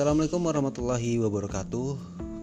[0.00, 1.88] Assalamualaikum warahmatullahi wabarakatuh.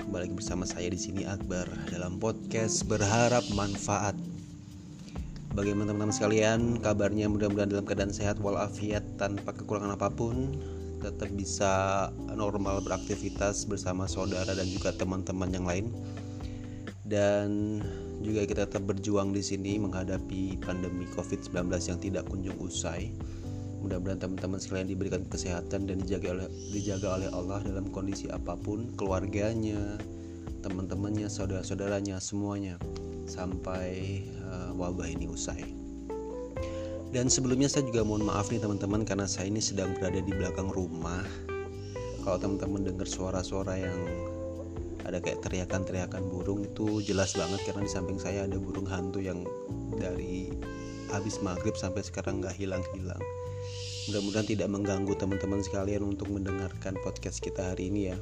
[0.05, 4.13] Kembali lagi bersama saya di sini Akbar dalam podcast berharap manfaat.
[5.57, 6.77] Bagaimana teman-teman sekalian?
[6.77, 10.53] Kabarnya mudah-mudahan dalam keadaan sehat walafiat tanpa kekurangan apa pun,
[11.01, 11.73] tetap bisa
[12.37, 15.89] normal beraktivitas bersama saudara dan juga teman-teman yang lain.
[17.09, 17.81] Dan
[18.21, 23.09] juga kita tetap berjuang di sini menghadapi pandemi Covid-19 yang tidak kunjung usai
[23.81, 28.89] Mudah-mudahan teman-teman sekalian diberikan kesehatan dan dijaga oleh dijaga oleh Allah dalam kondisi apa pun,
[28.97, 30.01] keluarganya,
[30.65, 32.81] teman-temannya, saudara-saudaranya, semuanya
[33.29, 35.61] sampai uh, wabah ini usai.
[37.07, 40.67] Dan sebelumnya saya juga mohon maaf nih teman-teman karena saya ini sedang berada di belakang
[40.67, 41.23] rumah.
[42.25, 43.99] Kalau teman-teman dengar suara-suara yang
[45.07, 49.47] ada kayak teriakan-teriakan burung itu jelas banget karena di samping saya ada burung hantu yang
[49.95, 50.51] dari
[51.07, 53.23] habis maghrib sampai sekarang nggak hilang-hilang
[54.07, 58.17] mudah-mudahan tidak mengganggu teman-teman sekalian untuk mendengarkan podcast kita hari ini ya.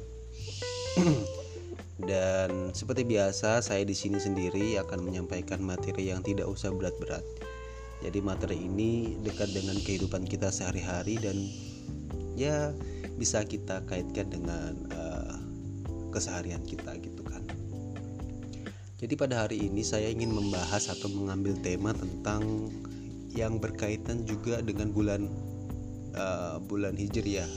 [2.10, 7.24] Dan seperti biasa saya di sini sendiri akan menyampaikan materi yang tidak usah berat-berat.
[8.04, 11.48] Jadi materi ini dekat dengan kehidupan kita sehari-hari dan
[12.36, 12.76] ya
[13.16, 15.40] bisa kita kaitkan dengan uh,
[16.12, 17.40] keseharian kita gitu kan.
[19.00, 22.68] Jadi pada hari ini saya ingin membahas atau mengambil tema tentang
[23.32, 25.28] yang berkaitan juga dengan bulan
[26.16, 27.48] uh, bulan Hijriah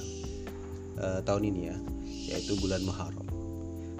[1.00, 1.78] uh, tahun ini ya,
[2.36, 3.28] yaitu bulan Muharram.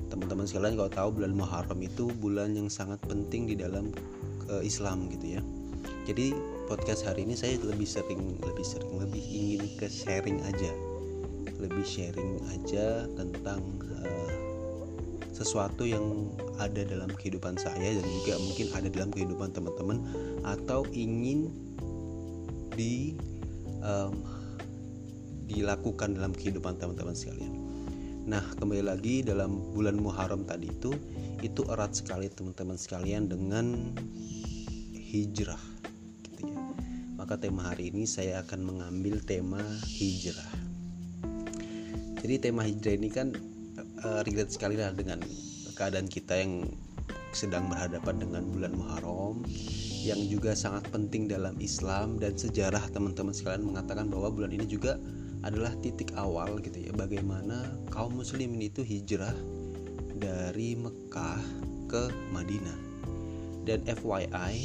[0.10, 3.90] Teman-teman sekalian kalau tahu bulan Muharram itu bulan yang sangat penting di dalam
[4.52, 5.42] uh, Islam gitu ya.
[6.06, 6.34] Jadi
[6.66, 10.72] podcast hari ini saya lebih sering lebih sering lebih ingin ke sharing aja.
[11.60, 13.62] Lebih sharing aja tentang
[14.00, 14.32] uh,
[15.40, 20.04] sesuatu yang ada dalam kehidupan saya dan juga mungkin ada dalam kehidupan teman-teman
[20.44, 21.48] atau ingin
[22.76, 23.16] di
[23.80, 24.39] um,
[25.50, 27.54] dilakukan dalam kehidupan teman-teman sekalian.
[28.30, 30.94] Nah, kembali lagi dalam bulan Muharram tadi itu
[31.42, 33.90] itu erat sekali teman-teman sekalian dengan
[34.94, 35.62] hijrah
[36.30, 36.62] gitu ya.
[37.18, 39.58] Maka tema hari ini saya akan mengambil tema
[39.90, 40.54] hijrah.
[42.22, 43.34] Jadi tema hijrah ini kan
[44.06, 45.18] uh, relate sekali lah dengan
[45.74, 46.70] keadaan kita yang
[47.34, 49.42] sedang berhadapan dengan bulan Muharram
[50.06, 54.96] yang juga sangat penting dalam Islam dan sejarah teman-teman sekalian mengatakan bahwa bulan ini juga
[55.44, 59.36] adalah titik awal gitu ya bagaimana kaum muslimin itu hijrah
[60.20, 61.40] dari Mekah
[61.88, 62.92] ke Madinah.
[63.64, 64.56] Dan FYI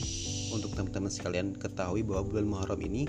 [0.55, 3.05] untuk teman-teman sekalian ketahui bahwa bulan Muharram ini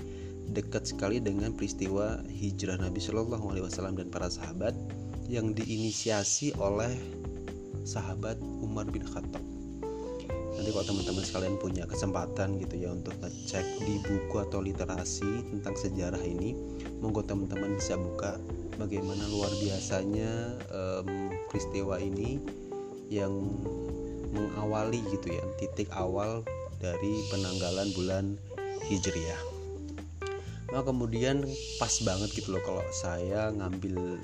[0.51, 4.75] dekat sekali dengan peristiwa hijrah Nabi Shallallahu Alaihi Wasallam dan para sahabat
[5.25, 6.93] yang diinisiasi oleh
[7.81, 9.41] sahabat Umar bin Khattab
[10.55, 15.75] nanti kalau teman-teman sekalian punya kesempatan gitu ya untuk ngecek di buku atau literasi tentang
[15.75, 16.55] sejarah ini
[16.99, 18.39] monggo teman-teman bisa buka
[18.79, 22.39] bagaimana luar biasanya um, peristiwa ini
[23.11, 23.31] yang
[24.35, 26.43] mengawali gitu ya titik awal
[26.83, 28.25] dari penanggalan bulan
[28.85, 29.39] Hijriah.
[30.75, 31.45] Nah kemudian
[31.79, 34.19] pas banget gitu loh kalau saya ngambil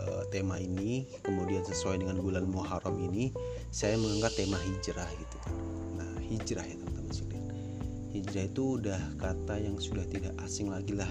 [0.00, 3.34] uh, tema ini kemudian sesuai dengan bulan Muharram ini
[3.68, 5.54] saya mengangkat tema hijrah gitu kan.
[6.00, 7.44] Nah hijrah ya teman-teman sekalian.
[8.14, 11.10] Hijrah itu udah kata yang sudah tidak asing lagi lah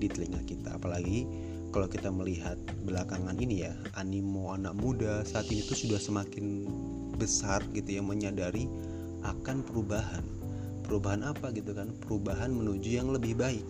[0.00, 0.80] di telinga kita.
[0.80, 1.28] Apalagi
[1.70, 6.66] kalau kita melihat belakangan ini ya animo anak muda saat ini tuh sudah semakin
[7.20, 8.66] besar gitu ya menyadari
[9.22, 10.24] akan perubahan.
[10.88, 11.92] Perubahan apa gitu kan?
[12.02, 13.62] Perubahan menuju yang lebih baik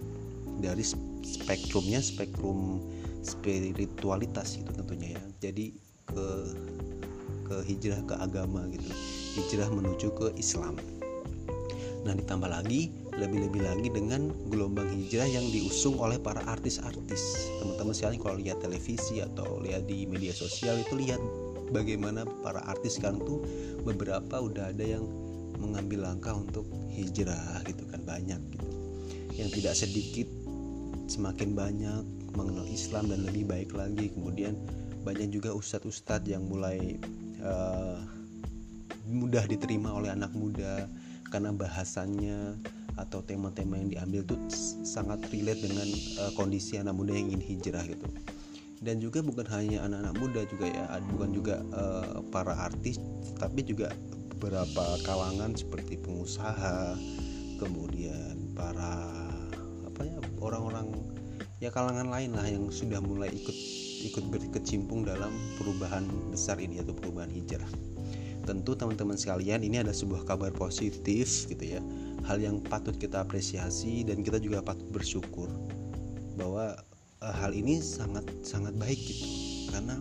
[0.63, 0.87] dari
[1.27, 2.81] spektrumnya spektrum
[3.21, 5.23] spiritualitas itu tentunya ya.
[5.51, 5.77] Jadi
[6.09, 6.29] ke
[7.51, 8.89] ke hijrah ke agama gitu.
[9.37, 10.79] Hijrah menuju ke Islam.
[12.07, 17.51] Nah ditambah lagi lebih-lebih lagi dengan gelombang hijrah yang diusung oleh para artis-artis.
[17.59, 21.19] Teman-teman sekalian kalau lihat televisi atau lihat di media sosial itu lihat
[21.75, 23.43] bagaimana para artis sekarang tuh
[23.83, 25.07] beberapa udah ada yang
[25.59, 28.69] mengambil langkah untuk hijrah gitu kan banyak gitu.
[29.35, 30.29] Yang tidak sedikit
[31.11, 32.03] semakin banyak
[32.39, 34.11] mengenal Islam dan lebih baik lagi.
[34.15, 34.55] Kemudian
[35.03, 37.01] banyak juga ustadz-ustadz yang mulai
[37.43, 37.99] uh,
[39.11, 40.87] mudah diterima oleh anak muda
[41.31, 42.59] karena bahasannya
[43.01, 44.37] atau tema-tema yang diambil itu
[44.85, 45.89] sangat relate dengan
[46.21, 48.07] uh, kondisi anak muda yang ingin hijrah gitu
[48.81, 50.85] dan juga bukan hanya anak-anak muda juga ya
[51.17, 53.01] bukan juga uh, para artis
[53.37, 53.93] tapi juga
[54.37, 56.97] beberapa kalangan seperti pengusaha
[57.61, 59.05] kemudian para
[59.85, 60.89] apa ya orang-orang
[61.61, 63.57] ya kalangan lain lah yang sudah mulai ikut
[64.01, 65.29] ikut berkecimpung dalam
[65.61, 67.69] perubahan besar ini atau perubahan hijrah.
[68.49, 71.81] Tentu teman-teman sekalian ini ada sebuah kabar positif gitu ya.
[72.25, 75.49] Hal yang patut kita apresiasi dan kita juga patut bersyukur
[76.37, 76.77] bahwa
[77.21, 79.27] uh, hal ini sangat sangat baik gitu.
[79.73, 79.97] Karena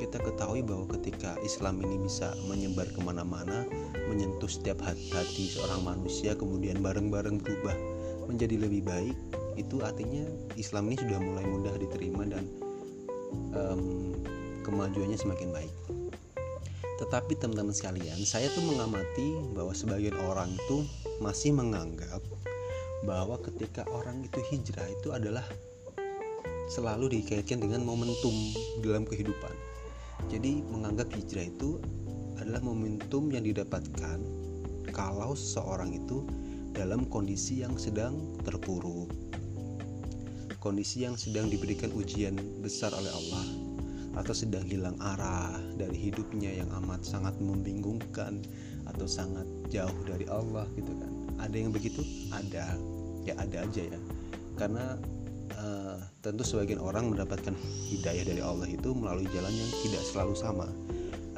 [0.00, 3.68] kita ketahui bahwa ketika Islam ini bisa menyebar ke mana-mana
[4.08, 7.76] menyentuh setiap hati seorang manusia kemudian bareng-bareng berubah
[8.24, 9.16] menjadi lebih baik
[9.60, 10.24] itu artinya
[10.56, 12.48] Islam ini sudah mulai mudah diterima dan
[13.52, 14.16] um,
[14.64, 15.74] kemajuannya semakin baik.
[17.00, 20.84] Tetapi teman-teman sekalian saya tuh mengamati bahwa sebagian orang itu
[21.20, 22.24] masih menganggap
[23.04, 25.44] bahwa ketika orang itu hijrah itu adalah
[26.72, 28.32] selalu dikaitkan dengan momentum
[28.80, 29.52] dalam kehidupan.
[30.32, 31.80] Jadi menganggap hijrah itu
[32.40, 34.20] adalah momentum yang didapatkan
[34.96, 36.24] kalau seseorang itu
[36.72, 39.12] dalam kondisi yang sedang terpuruk.
[40.60, 43.46] Kondisi yang sedang diberikan ujian besar oleh Allah
[44.20, 48.42] atau sedang hilang arah dari hidupnya yang amat sangat membingungkan
[48.88, 51.10] atau sangat jauh dari Allah gitu kan.
[51.40, 52.04] Ada yang begitu?
[52.32, 52.76] Ada.
[53.24, 54.00] Ya ada aja ya.
[54.56, 54.96] Karena
[55.56, 57.52] uh, tentu sebagian orang mendapatkan
[57.88, 60.68] hidayah dari Allah itu melalui jalan yang tidak selalu sama.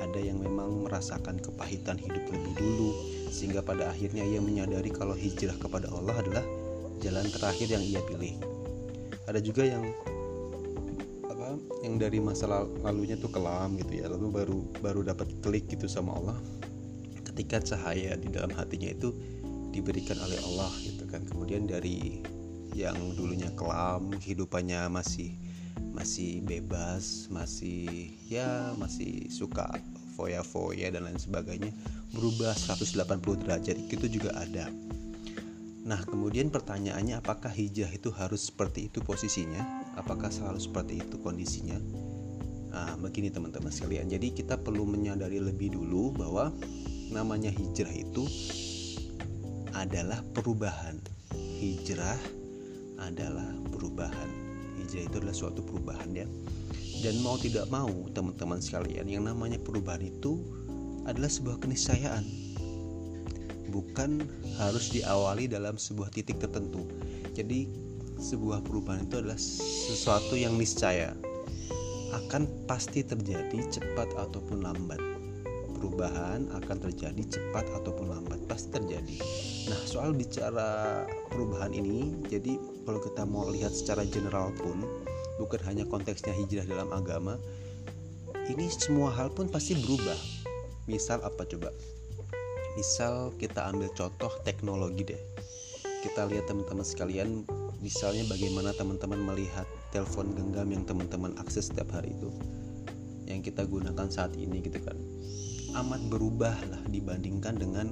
[0.02, 2.90] Ada yang memang merasakan kepahitan hidup lebih dulu
[3.30, 6.44] sehingga pada akhirnya ia menyadari kalau hijrah kepada Allah adalah
[6.98, 8.34] jalan terakhir yang ia pilih.
[9.30, 9.86] Ada juga yang
[11.30, 11.54] apa
[11.86, 12.50] yang dari masa
[12.82, 16.38] lalunya tuh kelam gitu ya, lalu baru baru dapat klik gitu sama Allah
[17.32, 19.17] ketika cahaya di dalam hatinya itu
[19.73, 21.25] diberikan oleh Allah gitu kan.
[21.25, 22.20] Kemudian dari
[22.76, 25.37] yang dulunya kelam kehidupannya masih
[25.93, 29.69] masih bebas masih ya masih suka
[30.17, 31.73] foya-foya dan lain sebagainya
[32.12, 34.69] berubah 180 derajat itu juga ada.
[35.82, 39.61] Nah kemudian pertanyaannya apakah hijrah itu harus seperti itu posisinya?
[39.96, 41.76] Apakah selalu seperti itu kondisinya?
[42.73, 44.08] Nah begini teman-teman sekalian.
[44.08, 46.52] Jadi kita perlu menyadari lebih dulu bahwa
[47.12, 48.24] namanya hijrah itu
[49.76, 50.96] adalah perubahan.
[51.60, 52.18] Hijrah
[53.00, 54.28] adalah perubahan.
[54.80, 56.26] Hijrah itu adalah suatu perubahan ya.
[57.04, 60.40] Dan mau tidak mau teman-teman sekalian yang namanya perubahan itu
[61.04, 62.24] adalah sebuah keniscayaan.
[63.72, 64.22] Bukan
[64.60, 66.84] harus diawali dalam sebuah titik tertentu.
[67.32, 67.68] Jadi
[68.20, 71.16] sebuah perubahan itu adalah sesuatu yang niscaya.
[72.12, 75.11] Akan pasti terjadi cepat ataupun lambat
[75.82, 79.19] perubahan akan terjadi cepat ataupun lambat pasti terjadi.
[79.67, 82.55] Nah, soal bicara perubahan ini, jadi
[82.87, 84.79] kalau kita mau lihat secara general pun,
[85.43, 87.34] bukan hanya konteksnya hijrah dalam agama,
[88.46, 90.14] ini semua hal pun pasti berubah.
[90.87, 91.75] Misal apa coba?
[92.79, 95.23] Misal kita ambil contoh teknologi deh.
[96.06, 97.43] Kita lihat teman-teman sekalian,
[97.82, 102.31] misalnya bagaimana teman-teman melihat telepon genggam yang teman-teman akses setiap hari itu
[103.26, 104.99] yang kita gunakan saat ini gitu kan
[105.72, 107.88] amat berubah lah dibandingkan dengan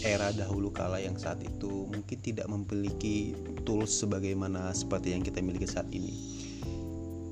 [0.00, 1.84] era dahulu kala yang saat itu.
[1.88, 3.36] Mungkin tidak memiliki
[3.68, 6.12] tools sebagaimana seperti yang kita miliki saat ini.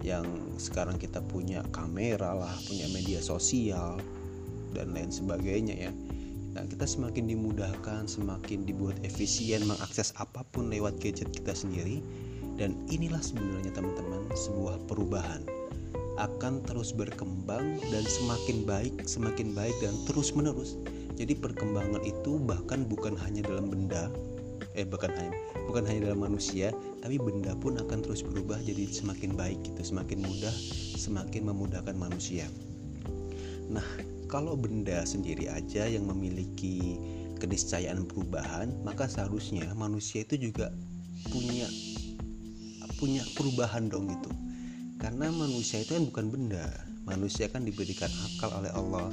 [0.04, 0.28] Yang
[0.60, 3.98] sekarang kita punya kamera lah punya media sosial
[4.76, 5.92] dan lain sebagainya ya.
[6.52, 12.04] Nah kita semakin dimudahkan semakin dibuat efisien mengakses apa pun lewat gadget kita sendiri.
[12.56, 15.55] Dan inilah sebenarnya teman-teman sebuah perubahan
[16.16, 20.80] akan terus berkembang dan semakin baik, semakin baik dan terus menerus.
[21.16, 24.12] Jadi perkembangan itu bahkan bukan hanya dalam benda,
[24.76, 25.32] eh bukan hanya
[25.68, 30.20] bukan hanya dalam manusia, tapi benda pun akan terus berubah jadi semakin baik gitu, semakin
[30.24, 30.52] mudah,
[30.96, 32.44] semakin memudahkan manusia.
[33.72, 33.84] Nah,
[34.28, 37.00] kalau benda sendiri aja yang memiliki
[37.40, 40.72] keniscayaan perubahan, maka seharusnya manusia itu juga
[41.28, 41.68] punya
[42.96, 44.45] punya perubahan dong gitu
[44.96, 46.66] karena manusia itu kan bukan benda.
[47.06, 49.08] Manusia kan diberikan akal oleh Allah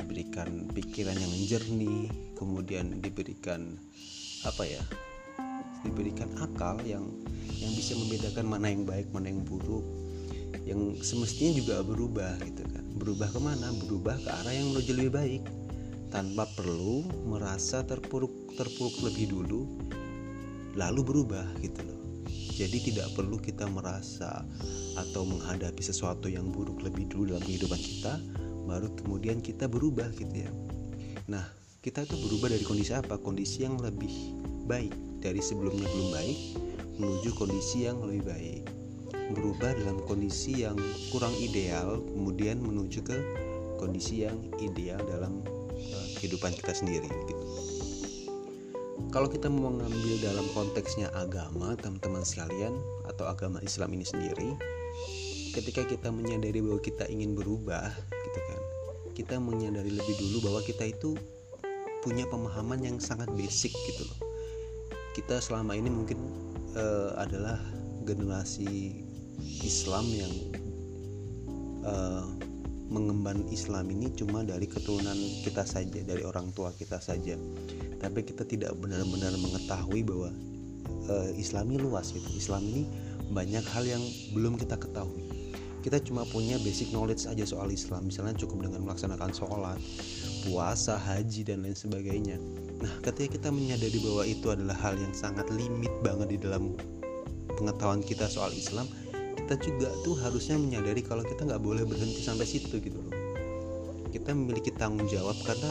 [0.00, 3.76] diberikan pikiran yang jernih kemudian diberikan
[4.46, 4.80] apa ya
[5.84, 7.04] diberikan akal yang
[7.60, 9.84] yang bisa membedakan mana yang baik mana yang buruk
[10.64, 12.84] yang semestinya juga berubah gitu kan.
[12.96, 15.42] Berubah ke mana berubah ke arah yang menuju lebih baik.
[16.08, 19.68] Tanpa perlu merasa terpuruk terpuruk lebih dulu
[20.76, 21.95] lalu berubah gitu loh
[22.56, 24.40] jadi tidak perlu kita merasa
[24.96, 28.16] atau menghadapi sesuatu yang buruk lebih dulu dalam kehidupan kita,
[28.64, 30.48] baru kemudian kita berubah gitu ya.
[31.28, 31.44] Nah,
[31.84, 33.20] kita itu berubah dari kondisi apa?
[33.20, 34.08] Kondisi yang lebih
[34.64, 36.38] baik dari sebelumnya belum baik
[36.96, 38.62] menuju kondisi yang lebih baik.
[39.36, 40.80] Berubah dalam kondisi yang
[41.12, 43.18] kurang ideal, kemudian menuju ke
[43.76, 45.44] kondisi yang ideal dalam
[45.76, 47.75] uh, kehidupan kita sendiri gitu
[49.16, 52.76] kalau kita mau mengambil dalam konteksnya agama teman-teman sekalian
[53.08, 54.52] atau agama Islam ini sendiri
[55.56, 58.60] ketika kita menyadari bahwa kita ingin berubah gitu kan
[59.16, 61.16] kita menyadari lebih dulu bahwa kita itu
[62.04, 64.20] punya pemahaman yang sangat basic gitu loh
[65.16, 66.20] kita selama ini mungkin
[66.76, 67.56] uh, adalah
[68.04, 69.00] generasi
[69.64, 70.34] Islam yang
[71.88, 72.28] uh,
[72.92, 77.34] mengemban Islam ini cuma dari keturunan kita saja, dari orang tua kita saja.
[78.00, 80.30] Tapi kita tidak benar-benar mengetahui bahwa
[81.08, 82.26] uh, Islam ini luas gitu.
[82.36, 82.82] Islam ini
[83.32, 84.02] banyak hal yang
[84.36, 85.24] belum kita ketahui.
[85.80, 89.78] Kita cuma punya basic knowledge aja soal Islam, misalnya cukup dengan melaksanakan sholat,
[90.42, 92.42] puasa, haji dan lain sebagainya.
[92.82, 96.74] Nah, ketika kita menyadari bahwa itu adalah hal yang sangat limit banget di dalam
[97.54, 102.50] pengetahuan kita soal Islam, kita juga tuh harusnya menyadari kalau kita nggak boleh berhenti sampai
[102.50, 103.14] situ gitu loh
[104.16, 105.70] kita memiliki tanggung jawab karena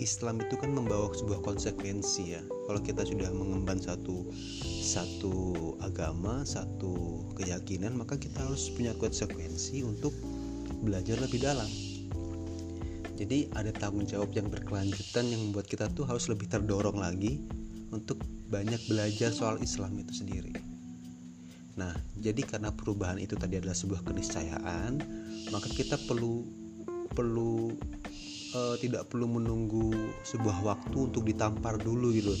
[0.00, 2.42] Islam itu kan membawa sebuah konsekuensi ya.
[2.68, 4.30] Kalau kita sudah mengemban satu
[4.80, 10.14] satu agama satu keyakinan maka kita harus punya konsekuensi untuk
[10.80, 11.68] belajar lebih dalam.
[13.20, 17.38] Jadi ada tanggung jawab yang berkelanjutan yang membuat kita tuh harus lebih terdorong lagi
[17.92, 18.18] untuk
[18.48, 20.52] banyak belajar soal Islam itu sendiri.
[21.76, 25.00] Nah, jadi karena perubahan itu tadi adalah sebuah keniscayaan,
[25.48, 26.44] maka kita perlu
[27.12, 27.76] perlu
[28.54, 29.92] uh, tidak perlu menunggu
[30.24, 32.32] sebuah waktu untuk ditampar dulu gitu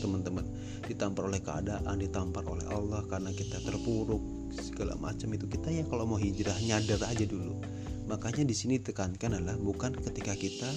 [0.00, 0.44] teman-teman.
[0.88, 4.20] Ditampar oleh keadaan ditampar oleh Allah karena kita terpuruk
[4.56, 5.46] segala macam itu.
[5.46, 7.60] Kita ya kalau mau hijrah nyadar aja dulu.
[8.08, 10.70] Makanya di sini tekankan adalah bukan ketika kita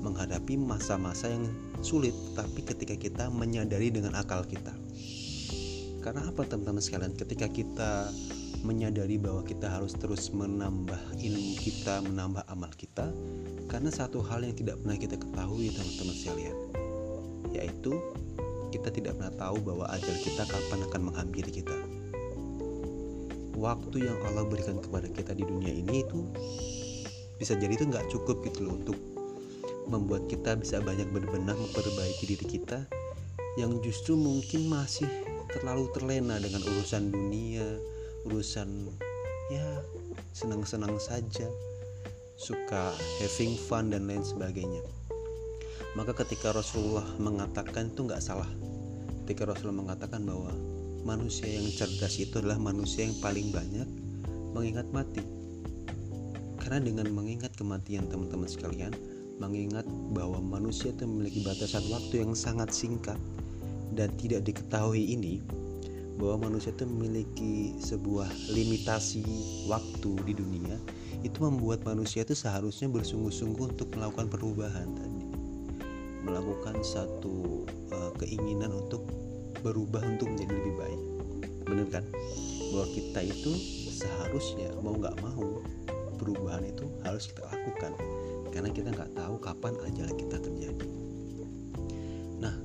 [0.00, 1.44] menghadapi masa-masa yang
[1.84, 4.72] sulit tapi ketika kita menyadari dengan akal kita.
[6.00, 7.12] Karena apa teman-teman sekalian?
[7.12, 8.08] Ketika kita
[8.64, 13.12] menyadari bahwa kita harus terus menambah ilmu kita, menambah amal kita,
[13.70, 16.56] karena satu hal yang tidak pernah kita ketahui teman-teman sekalian,
[17.54, 17.94] yaitu
[18.74, 21.78] kita tidak pernah tahu bahwa ajal kita kapan akan menghampiri kita.
[23.54, 26.26] Waktu yang Allah berikan kepada kita di dunia ini itu
[27.38, 28.98] bisa jadi itu nggak cukup gitu loh untuk
[29.86, 32.84] membuat kita bisa banyak berbenah memperbaiki diri kita
[33.58, 35.06] yang justru mungkin masih
[35.50, 37.66] terlalu terlena dengan urusan dunia
[38.28, 38.86] urusan
[39.50, 39.66] ya
[40.30, 41.50] senang-senang saja
[42.40, 44.80] suka having fun dan lain sebagainya.
[45.92, 48.48] Maka ketika Rasulullah mengatakan itu nggak salah.
[49.28, 50.48] Ketika Rasulullah mengatakan bahwa
[51.04, 53.84] manusia yang cerdas itu adalah manusia yang paling banyak
[54.56, 55.20] mengingat mati.
[56.64, 58.96] Karena dengan mengingat kematian teman-teman sekalian
[59.36, 59.84] mengingat
[60.16, 63.20] bahwa manusia itu memiliki batasan waktu yang sangat singkat
[63.92, 65.44] dan tidak diketahui ini
[66.16, 69.24] bahwa manusia itu memiliki sebuah limitasi
[69.68, 70.76] waktu di dunia
[71.20, 75.24] itu membuat manusia itu seharusnya bersungguh-sungguh untuk melakukan perubahan tadi.
[76.24, 79.04] Melakukan satu uh, keinginan untuk
[79.60, 81.00] berubah untuk menjadi lebih baik.
[81.68, 82.04] Benar kan?
[82.72, 83.52] Bahwa kita itu
[83.92, 85.60] seharusnya mau nggak mau
[86.16, 87.92] perubahan itu harus kita lakukan.
[88.50, 90.88] Karena kita nggak tahu kapan ajal kita terjadi.
[92.40, 92.56] Nah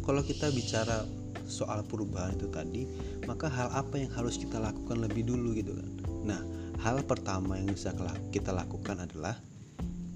[0.00, 1.04] kalau kita bicara
[1.44, 2.86] soal perubahan itu tadi
[3.26, 5.90] maka hal apa yang harus kita lakukan lebih dulu gitu kan?
[6.24, 6.40] Nah
[6.80, 7.92] hal pertama yang bisa
[8.32, 9.36] kita lakukan adalah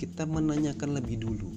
[0.01, 1.53] kita menanyakan lebih dulu.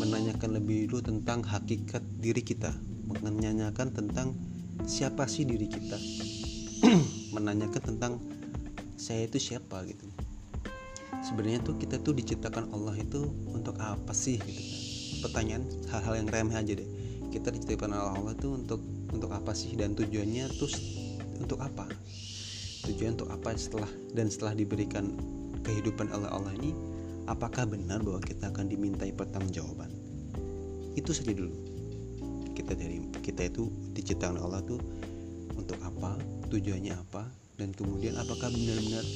[0.00, 2.72] Menanyakan lebih dulu tentang hakikat diri kita.
[3.20, 4.32] Menanyakan tentang
[4.88, 6.00] siapa sih diri kita.
[7.36, 8.12] Menanyakan tentang
[8.96, 10.08] saya itu siapa gitu.
[11.20, 14.80] Sebenarnya tuh kita tuh diciptakan Allah itu untuk apa sih gitu kan?
[15.20, 16.88] Pertanyaan hal-hal yang remeh aja deh.
[17.28, 18.80] Kita diciptakan oleh Allah tuh untuk
[19.12, 19.76] untuk apa sih?
[19.76, 20.72] Dan tujuannya tuh
[21.36, 21.84] untuk apa
[22.90, 25.14] tujuan untuk apa setelah dan setelah diberikan
[25.62, 26.74] kehidupan oleh Allah ini
[27.30, 29.90] apakah benar bahwa kita akan dimintai pertanggungjawaban?
[30.98, 31.54] Itu saja dulu.
[32.50, 34.82] Kita dari kita itu diciptakan Allah tuh
[35.54, 36.18] untuk apa
[36.50, 39.06] tujuannya apa dan kemudian apakah benar-benar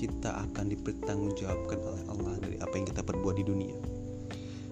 [0.00, 3.76] kita akan dipertanggungjawabkan oleh Allah dari apa yang kita perbuat di dunia?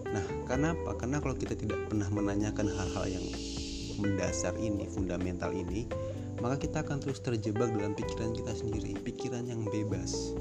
[0.09, 0.97] Nah, karena apa?
[0.97, 3.27] Karena kalau kita tidak pernah menanyakan hal-hal yang
[4.01, 5.85] mendasar ini, fundamental ini,
[6.39, 10.35] maka kita akan terus terjebak dalam pikiran kita sendiri, pikiran yang bebas.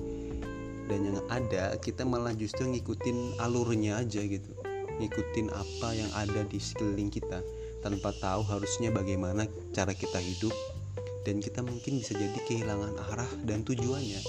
[0.88, 4.56] Dan yang ada, kita malah justru ngikutin alurnya aja gitu.
[4.98, 7.44] Ngikutin apa yang ada di sekeliling kita
[7.84, 10.56] tanpa tahu harusnya bagaimana cara kita hidup
[11.28, 14.24] dan kita mungkin bisa jadi kehilangan arah dan tujuannya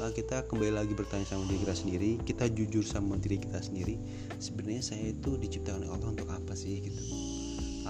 [0.00, 4.00] uh, kita kembali lagi bertanya sama diri kita sendiri kita jujur sama diri kita sendiri
[4.40, 7.00] sebenarnya saya itu diciptakan oleh Allah untuk apa sih gitu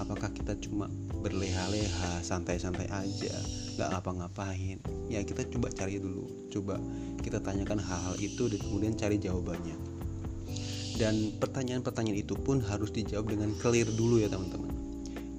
[0.01, 0.89] apakah kita cuma
[1.21, 3.35] berleha-leha santai-santai aja
[3.77, 4.81] nggak ngapa-ngapain?
[5.07, 6.25] Ya kita coba cari dulu.
[6.49, 6.81] Coba
[7.21, 9.77] kita tanyakan hal-hal itu dan kemudian cari jawabannya.
[10.97, 14.73] Dan pertanyaan-pertanyaan itu pun harus dijawab dengan clear dulu ya teman-teman.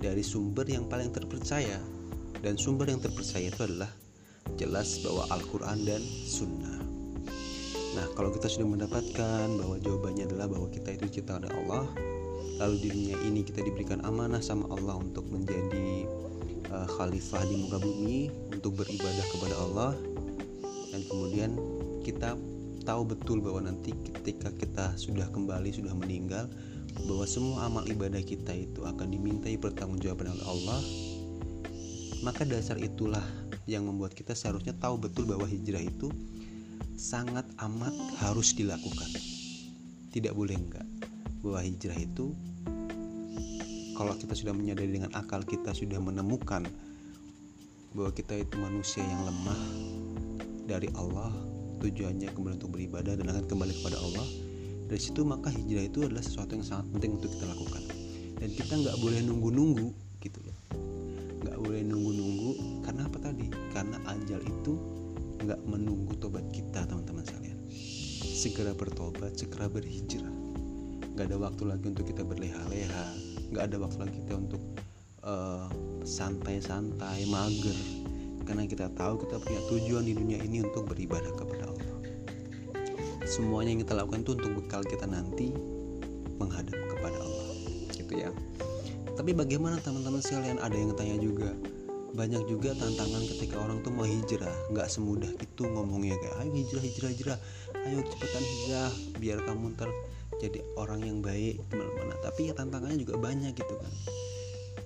[0.02, 1.78] Dari sumber yang paling terpercaya.
[2.42, 3.90] Dan sumber yang terpercaya itu adalah
[4.58, 6.82] jelas bahwa Al-Quran dan Sunnah.
[7.92, 11.84] Nah, kalau kita sudah mendapatkan bahwa jawabannya adalah bahwa kita itu ciptaan oleh Allah,
[12.62, 16.06] lalu di dunia ini kita diberikan amanah sama Allah untuk menjadi
[16.70, 19.92] uh, khalifah di muka bumi untuk beribadah kepada Allah.
[20.94, 21.58] Dan kemudian
[22.06, 22.38] kita
[22.86, 26.46] tahu betul bahwa nanti ketika kita sudah kembali sudah meninggal
[27.10, 30.80] bahwa semua amal ibadah kita itu akan dimintai pertanggungjawaban oleh Allah.
[32.22, 33.26] Maka dasar itulah
[33.66, 36.14] yang membuat kita seharusnya tahu betul bahwa hijrah itu
[36.94, 37.90] sangat amat
[38.22, 39.10] harus dilakukan.
[40.14, 40.86] Tidak boleh enggak
[41.42, 42.30] bahwa hijrah itu
[43.96, 46.64] kalau kita sudah menyadari dengan akal kita sudah menemukan
[47.92, 49.60] bahwa kita itu manusia yang lemah
[50.64, 51.32] dari Allah
[51.82, 54.26] tujuannya kemudian untuk beribadah dan akan kembali kepada Allah
[54.92, 57.80] dari situ maka hijrah itu adalah sesuatu yang sangat penting untuk kita lakukan.
[58.36, 59.88] Dan kita nggak boleh nunggu-nunggu
[60.20, 60.56] gitu loh.
[61.40, 62.50] Nggak boleh nunggu-nunggu
[62.84, 63.48] karena apa tadi?
[63.72, 64.76] Karena ajal itu
[65.48, 67.56] nggak menunggu tobat kita teman-teman sekalian.
[68.20, 70.28] Segera bertobat segera berhijrah.
[71.16, 74.62] Nggak ada waktu lagi untuk kita berleha-leha nggak ada waktu lagi kita untuk
[75.28, 75.68] uh,
[76.02, 77.76] santai-santai mager.
[78.42, 81.98] Karena kita tahu kita punya tujuan di dunia ini untuk beribadah kepada Allah.
[83.22, 85.54] Semuanya yang kita lakukan itu untuk bekal kita nanti
[86.42, 87.48] menghadap kepada Allah.
[87.94, 88.34] Gitu ya.
[89.14, 90.58] Tapi bagaimana teman-teman sekalian?
[90.58, 91.54] Ada yang tanya juga.
[92.12, 94.52] Banyak juga tantangan ketika orang tuh mau hijrah.
[94.74, 97.38] Nggak semudah itu ngomongnya kayak ayo hijrah hijrah hijrah.
[97.88, 98.90] Ayo cepetan hijrah
[99.22, 99.88] biar kamu ntar
[100.42, 103.92] jadi orang yang baik mana tapi ya tantangannya juga banyak gitu kan.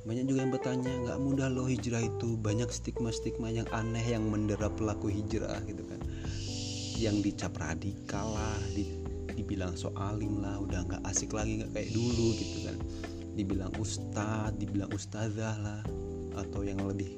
[0.06, 2.38] Banyak juga yang bertanya nggak mudah loh hijrah itu.
[2.38, 5.98] Banyak stigma-stigma yang aneh yang mendera pelaku hijrah gitu kan.
[6.94, 8.86] Yang dicap radikal lah di,
[9.34, 12.78] dibilang soalim lah udah nggak asik lagi nggak kayak dulu gitu kan.
[13.34, 15.82] Dibilang ustadz dibilang ustazah lah
[16.38, 17.16] atau yang lebih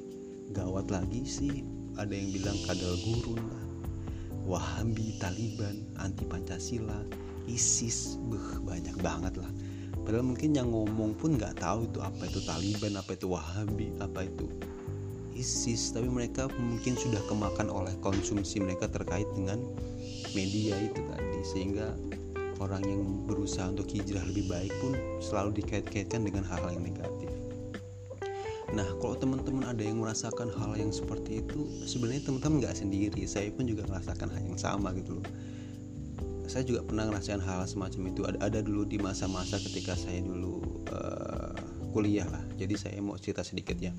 [0.55, 1.61] gawat lagi sih
[1.99, 3.65] ada yang bilang kadal gurun lah.
[4.49, 7.05] Wahabi taliban anti pancasila
[7.49, 9.49] isis beh banyak banget lah
[10.05, 14.29] padahal mungkin yang ngomong pun nggak tahu itu apa itu taliban apa itu wahabi apa
[14.29, 14.45] itu
[15.39, 19.63] ISIS tapi mereka mungkin sudah kemakan oleh konsumsi mereka terkait dengan
[20.35, 21.95] media itu tadi sehingga
[22.59, 27.31] orang yang berusaha untuk hijrah lebih baik pun selalu dikait-kaitkan dengan hal-hal yang negatif.
[28.69, 33.25] Nah, kalau teman-teman ada yang merasakan hal yang seperti itu, sebenarnya teman-teman nggak sendiri.
[33.25, 35.25] Saya pun juga merasakan hal yang sama gitu loh.
[36.49, 38.25] Saya juga pernah ngerasain hal semacam itu.
[38.25, 41.53] Ada, ada dulu di masa-masa ketika saya dulu uh,
[41.93, 42.41] kuliah lah.
[42.57, 43.93] Jadi saya mau cerita sedikit ya.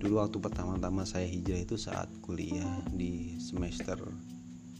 [0.00, 4.00] Dulu waktu pertama-tama saya hijrah itu saat kuliah di semester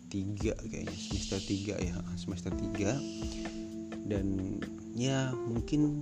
[0.08, 0.96] 3 kayaknya.
[0.96, 4.56] Semester 3 ya semester 3 dan
[4.96, 6.00] ya mungkin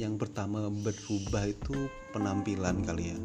[0.00, 3.18] yang pertama berubah itu penampilan kali ya.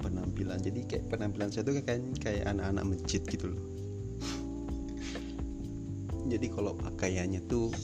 [0.00, 0.56] Penampilan.
[0.56, 3.79] Jadi kayak penampilan saya tuh kayak kayak anak-anak masjid gitu loh
[6.30, 7.74] jadi kalau pakaiannya tuh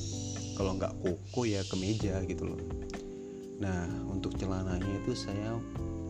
[0.54, 2.60] kalau nggak koko ya kemeja gitu loh.
[3.58, 5.58] Nah untuk celananya itu saya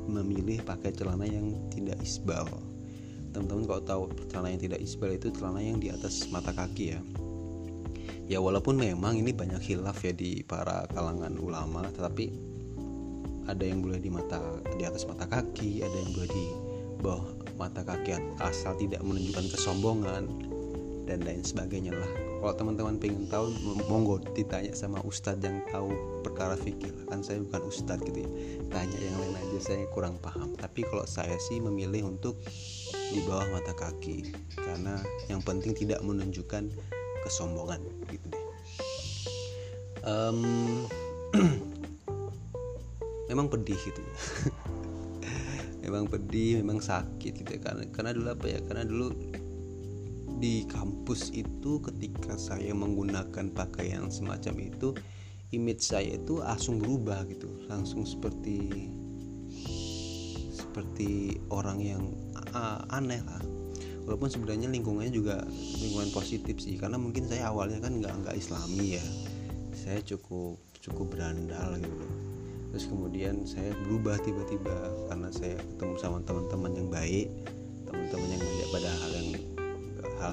[0.06, 2.46] memilih pakai celana yang tidak isbal.
[3.34, 7.00] Teman-teman kalau tahu celana yang tidak isbal itu celana yang di atas mata kaki ya.
[8.26, 12.30] Ya walaupun memang ini banyak hilaf ya di para kalangan ulama tetapi
[13.46, 14.42] ada yang boleh di mata
[14.74, 16.46] di atas mata kaki ada yang boleh di
[16.98, 20.26] bawah mata kaki asal tidak menunjukkan kesombongan
[21.06, 23.48] dan lain sebagainya lah kalau teman-teman pengen tahu
[23.88, 26.92] monggo ditanya sama ustadz yang tahu perkara fikih.
[27.08, 28.30] Kan saya bukan ustadz gitu ya.
[28.70, 30.52] Tanya yang lain aja saya kurang paham.
[30.54, 32.36] Tapi kalau saya sih memilih untuk
[33.10, 34.30] di bawah mata kaki.
[34.54, 35.00] Karena
[35.32, 36.68] yang penting tidak menunjukkan
[37.24, 37.80] kesombongan
[38.12, 38.44] gitu deh.
[40.06, 40.38] Um,
[43.30, 44.14] memang pedih gitu ya.
[45.86, 47.60] Memang pedih memang sakit gitu ya.
[47.62, 48.58] Karena karena dulu apa ya?
[48.58, 49.14] Karena dulu
[50.36, 54.92] di kampus itu ketika saya menggunakan pakaian semacam itu
[55.56, 57.48] image saya itu langsung berubah gitu.
[57.68, 58.90] Langsung seperti
[60.52, 62.02] seperti orang yang
[62.52, 63.40] uh, aneh lah.
[64.06, 65.42] Walaupun sebenarnya lingkungannya juga
[65.82, 69.06] lingkungan positif sih karena mungkin saya awalnya kan nggak nggak islami ya.
[69.72, 72.06] Saya cukup cukup berandal gitu.
[72.70, 74.76] Terus kemudian saya berubah tiba-tiba
[75.08, 77.32] karena saya ketemu sama teman-teman yang baik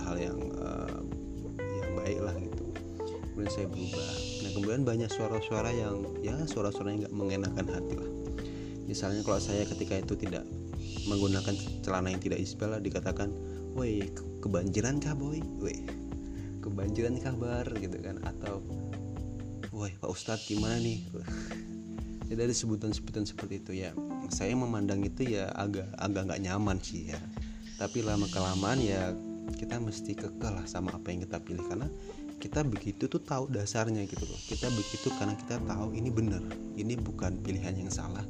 [0.04, 1.00] hal-hal yang uh,
[1.80, 2.64] yang baik lah gitu.
[3.32, 4.12] Kemudian saya berubah.
[4.44, 8.12] Nah kemudian banyak suara-suara yang ya suara-suara yang nggak mengenakan hati lah.
[8.84, 10.44] Misalnya kalau saya ketika itu tidak
[11.08, 13.32] menggunakan celana yang tidak isbal dikatakan
[13.74, 14.12] woi
[14.44, 15.40] kebanjiran kah boy?
[15.64, 15.88] Woi
[16.60, 18.20] kebanjiran kabar gitu kan.
[18.28, 18.60] Atau
[19.72, 21.00] woi pak ustadz gimana nih?
[22.32, 23.72] Ya dari sebutan-sebutan seperti itu.
[23.78, 23.94] Ya
[24.32, 27.20] saya memandang itu ya agak agak nggak nyaman sih ya.
[27.78, 29.12] Tapi lama kelamaan ya
[29.56, 31.64] kita mesti kekeh lah sama apa yang kita pilih.
[31.66, 31.88] Karena
[32.38, 34.40] kita begitu tuh tahu dasarnya gitu loh.
[34.50, 36.44] Kita begitu karena kita tahu ini benar
[36.76, 38.26] ini bukan pilihan yang salah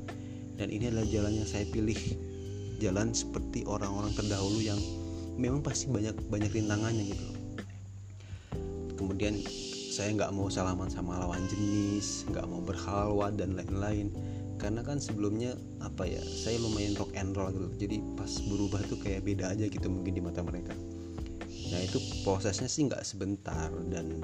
[0.59, 1.97] dan ini adalah jalan yang saya pilih.
[2.81, 4.77] Jalan seperti orang-orang terdahulu yang
[5.39, 7.33] memang pasti banyak banyak rintangannya gitu
[9.03, 9.35] kemudian
[9.91, 14.09] saya nggak mau salaman sama lawan jenis nggak mau berhalwa dan lain-lain.
[14.61, 18.95] Karena kan sebelumnya apa ya saya lumayan rock and roll gitu jadi pas berubah tuh
[18.95, 20.71] kayak beda aja gitu mungkin di mata mereka
[21.73, 24.21] nah itu prosesnya sih nggak sebentar dan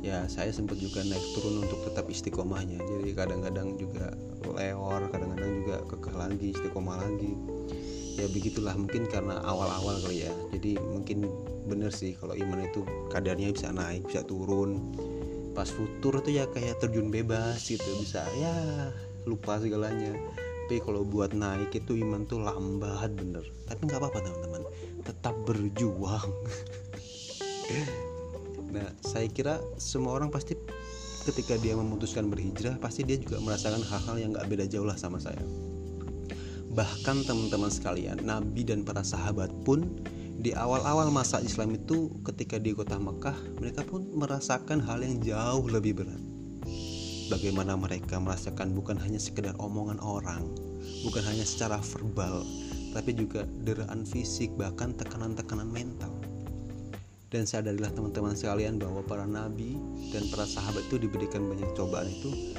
[0.00, 2.80] ya saya sempat juga naik turun untuk tetap istiqomahnya.
[2.80, 7.32] Jadi kadang-kadang juga leor kadang-kadang juga kekeh lagi istiqomah lagi.
[8.18, 10.32] Ya begitulah mungkin karena awal-awal kali ya.
[10.54, 11.28] Jadi mungkin
[11.68, 14.96] bener sih kalau iman itu kadarnya bisa naik bisa turun.
[15.52, 18.54] Pas futur itu ya kayak terjun bebas gitu bisa ya
[19.28, 20.14] lupa segalanya.
[20.68, 23.44] Tapi kalau buat naik itu iman tuh lambat bener.
[23.68, 24.62] Tapi nggak apa-apa teman-teman
[25.08, 26.28] tetap berjuang
[28.68, 30.52] Nah, saya kira semua orang pasti
[31.24, 35.16] ketika dia memutuskan berhijrah, pasti dia juga merasakan hal-hal yang gak beda jauh lah sama
[35.16, 35.40] saya.
[36.68, 39.88] Bahkan teman-teman sekalian, Nabi dan para sahabat pun
[40.38, 45.66] di awal-awal masa Islam itu ketika di kota Mekah, mereka pun merasakan hal yang jauh
[45.66, 46.22] lebih berat.
[47.28, 50.44] Bagaimana mereka merasakan bukan hanya sekedar omongan orang,
[51.04, 52.44] bukan hanya secara verbal,
[52.98, 56.10] tapi juga deraan fisik, bahkan tekanan-tekanan mental
[57.28, 59.76] dan sadarilah teman-teman sekalian bahwa para nabi
[60.12, 62.56] dan para sahabat itu diberikan banyak cobaan itu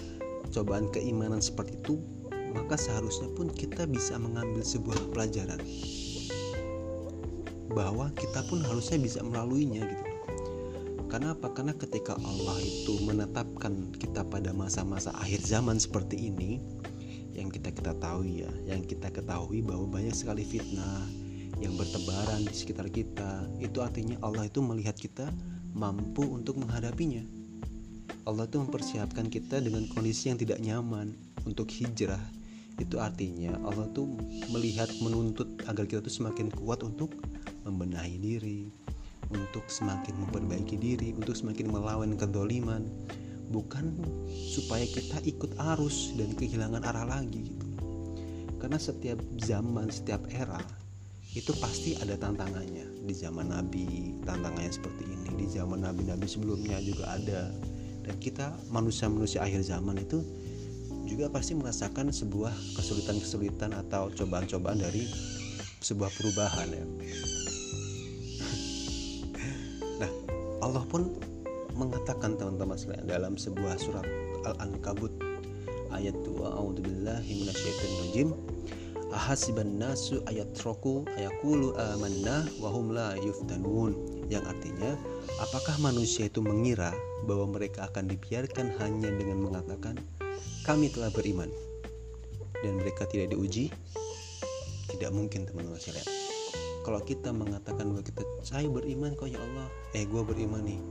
[0.53, 1.97] cobaan keimanan seperti itu
[2.53, 5.61] maka seharusnya pun kita bisa mengambil sebuah pelajaran
[7.73, 10.05] bahwa kita pun harusnya bisa melaluinya gitu
[11.09, 11.49] karena apa?
[11.57, 16.61] Karena ketika Allah itu menetapkan kita pada masa-masa akhir zaman seperti ini
[17.39, 21.07] yang kita ketahui ya, yang kita ketahui bahwa banyak sekali fitnah,
[21.63, 25.31] yang bertebaran di sekitar kita, itu artinya Allah itu melihat kita
[25.71, 27.23] mampu untuk menghadapinya.
[28.27, 31.15] Allah itu mempersiapkan kita dengan kondisi yang tidak nyaman
[31.47, 32.21] untuk hijrah.
[32.75, 34.03] Itu artinya Allah itu
[34.51, 37.15] melihat menuntut agar kita itu semakin kuat untuk
[37.63, 38.71] membenahi diri,
[39.31, 42.87] untuk semakin memperbaiki diri, untuk semakin melawan kedoliman,
[43.49, 43.97] bukan
[44.53, 47.67] supaya kita ikut arus dan kehilangan arah lagi gitu.
[48.59, 50.59] Karena setiap zaman, setiap era
[51.33, 53.05] itu pasti ada tantangannya.
[53.05, 55.29] Di zaman Nabi tantangannya seperti ini.
[55.39, 57.49] Di zaman Nabi-Nabi sebelumnya juga ada.
[58.05, 60.21] Dan kita manusia-manusia akhir zaman itu
[61.05, 65.09] juga pasti merasakan sebuah kesulitan-kesulitan atau cobaan-cobaan dari
[65.81, 66.85] sebuah perubahan ya.
[69.99, 70.11] Nah
[70.63, 71.11] Allah pun
[71.79, 74.03] mengatakan teman-teman sekalian dalam sebuah surat
[74.43, 75.15] Al-Ankabut
[75.95, 78.35] ayat 2 A'udzubillahi minasyaitonirrajim.
[79.09, 83.97] Ahasiban nasu ayat roku ayakulu amanna wahum la yuftanun.
[84.29, 84.93] Yang artinya
[85.41, 86.93] apakah manusia itu mengira
[87.25, 89.97] bahwa mereka akan dibiarkan hanya dengan mengatakan
[90.61, 91.49] kami telah beriman
[92.61, 93.73] dan mereka tidak diuji?
[94.93, 96.18] Tidak mungkin teman-teman sekalian
[96.89, 99.69] kalau kita mengatakan bahwa kita saya beriman kok ya Allah.
[99.93, 100.81] Eh gue beriman nih.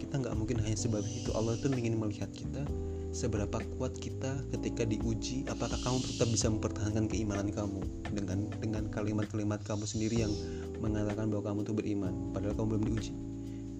[0.00, 1.28] Kita nggak mungkin hanya sebab itu.
[1.36, 2.64] Allah tuh ingin melihat kita
[3.12, 7.84] seberapa kuat kita ketika diuji apakah kamu tetap bisa mempertahankan keimanan kamu
[8.16, 10.32] dengan dengan kalimat-kalimat kamu sendiri yang
[10.80, 13.12] mengatakan bahwa kamu tuh beriman padahal kamu belum diuji.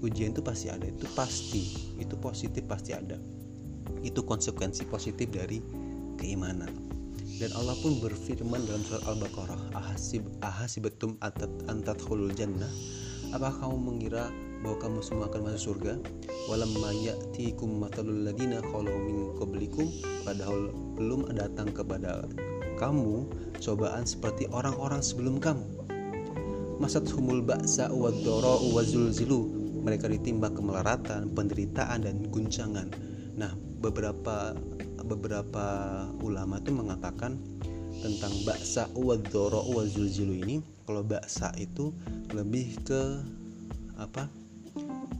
[0.05, 0.85] Ujian itu pasti ada.
[0.85, 1.97] Itu pasti.
[1.97, 3.17] Itu positif pasti ada.
[4.05, 5.65] Itu konsekuensi positif dari
[6.21, 6.93] keimanan
[7.42, 11.98] dan Allah pun berfirman dalam surat Al-Baqarah ahasib ahasibatum atat antat
[12.38, 12.70] jannah?
[13.35, 14.31] Apakah kamu mengira
[14.62, 15.98] bahwa kamu semua akan masuk surga?
[16.46, 19.90] Walamma ya'tikum matalul ladina khalu min qablikum.
[20.22, 22.29] Padahal belum datang kepada
[22.77, 23.27] kamu
[23.59, 25.66] cobaan seperti orang-orang sebelum kamu.
[26.79, 32.87] Masat humul ba'sa wa wa zulzilu mereka ditimba kemelaratan penderitaan dan guncangan.
[33.35, 33.51] Nah
[33.83, 34.55] beberapa
[35.12, 35.66] beberapa
[36.25, 37.37] ulama itu mengatakan
[38.01, 39.14] tentang baksa wa
[39.62, 41.92] wa zulzilu ini kalau baksa itu
[42.33, 43.03] lebih ke
[44.01, 44.27] apa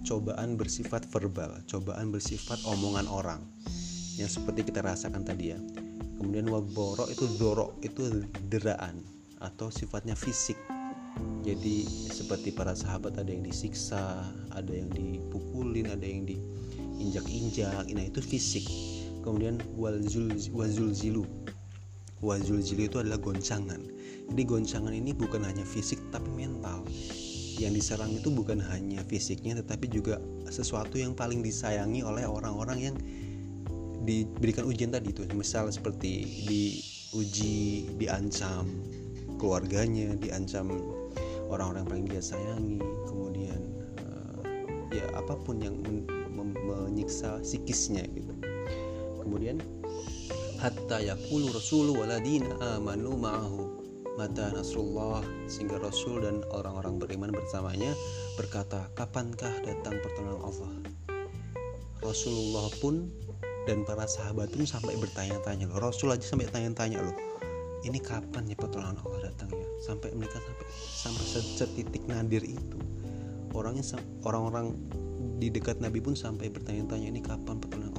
[0.03, 3.41] cobaan bersifat verbal, cobaan bersifat omongan orang
[4.19, 5.59] yang seperti kita rasakan tadi ya.
[6.19, 9.03] Kemudian waboro itu dorok itu deraan
[9.39, 10.59] atau sifatnya fisik.
[11.43, 14.23] Jadi seperti para sahabat ada yang disiksa,
[14.55, 17.91] ada yang dipukulin, ada yang diinjak-injak.
[17.91, 18.65] Nah itu fisik.
[19.23, 21.25] Kemudian wazul zilu.
[22.19, 23.81] Wazul zilu itu adalah goncangan.
[24.31, 26.83] Jadi goncangan ini bukan hanya fisik tapi mental
[27.61, 30.17] yang diserang itu bukan hanya fisiknya tetapi juga
[30.49, 32.97] sesuatu yang paling disayangi oleh orang-orang yang
[34.03, 38.67] diberikan ujian tadi itu misal seperti diuji diancam
[39.39, 40.75] keluarganya diancam
[41.47, 43.61] orang-orang paling dia sayangi kemudian
[44.03, 44.43] uh,
[44.91, 45.79] ya apa pun yang
[46.33, 48.33] men menyiksa psikisnya gitu
[49.33, 49.65] kemudian
[50.61, 53.81] hatta yaqulu rasulu waladina amanu ma'ahu.
[54.13, 57.97] Mata nasrullah sehingga Rasul dan orang-orang beriman bersamanya
[58.37, 60.73] berkata kapankah datang pertolongan Allah?
[62.05, 63.09] Rasulullah pun
[63.65, 65.81] dan para sahabat pun sampai bertanya-tanya loh.
[65.81, 67.17] Rasul aja sampai tanya-tanya loh
[67.83, 72.79] ini kapan ya pertolongan Allah datang ya sampai mereka sampai sampai setitik nadir itu.
[73.53, 73.85] Orangnya
[74.25, 74.77] orang-orang
[75.43, 77.92] di dekat Nabi pun sampai bertanya-tanya ini kapan pertolongan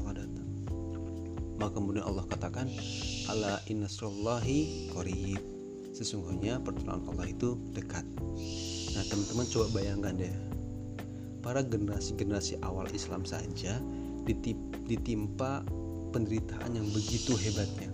[1.64, 2.68] maka kemudian Allah katakan?
[3.32, 5.40] Ala innasrullahi qarib.
[5.96, 8.04] Sesungguhnya pertolongan Allah itu dekat.
[8.92, 10.36] Nah teman-teman coba bayangkan deh.
[11.40, 13.80] Para generasi-generasi awal Islam saja
[14.88, 15.64] ditimpa
[16.12, 17.88] penderitaan yang begitu hebatnya.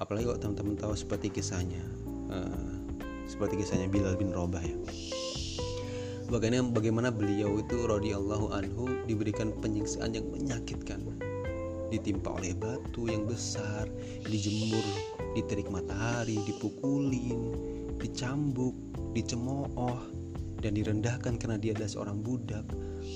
[0.00, 1.84] Apalagi kalau teman-teman tahu seperti kisahnya
[2.32, 2.72] uh,
[3.28, 4.76] seperti kisahnya Bilal bin Robah ya.
[6.30, 11.02] Bagaimana bagaimana beliau itu radhiyallahu anhu diberikan penyiksaan yang menyakitkan
[11.90, 13.90] ditimpa oleh batu yang besar
[14.24, 14.82] dijemur
[15.34, 17.54] diterik matahari dipukulin
[18.00, 18.74] dicambuk
[19.12, 19.98] dicemooh
[20.60, 22.64] dan direndahkan karena dia adalah seorang budak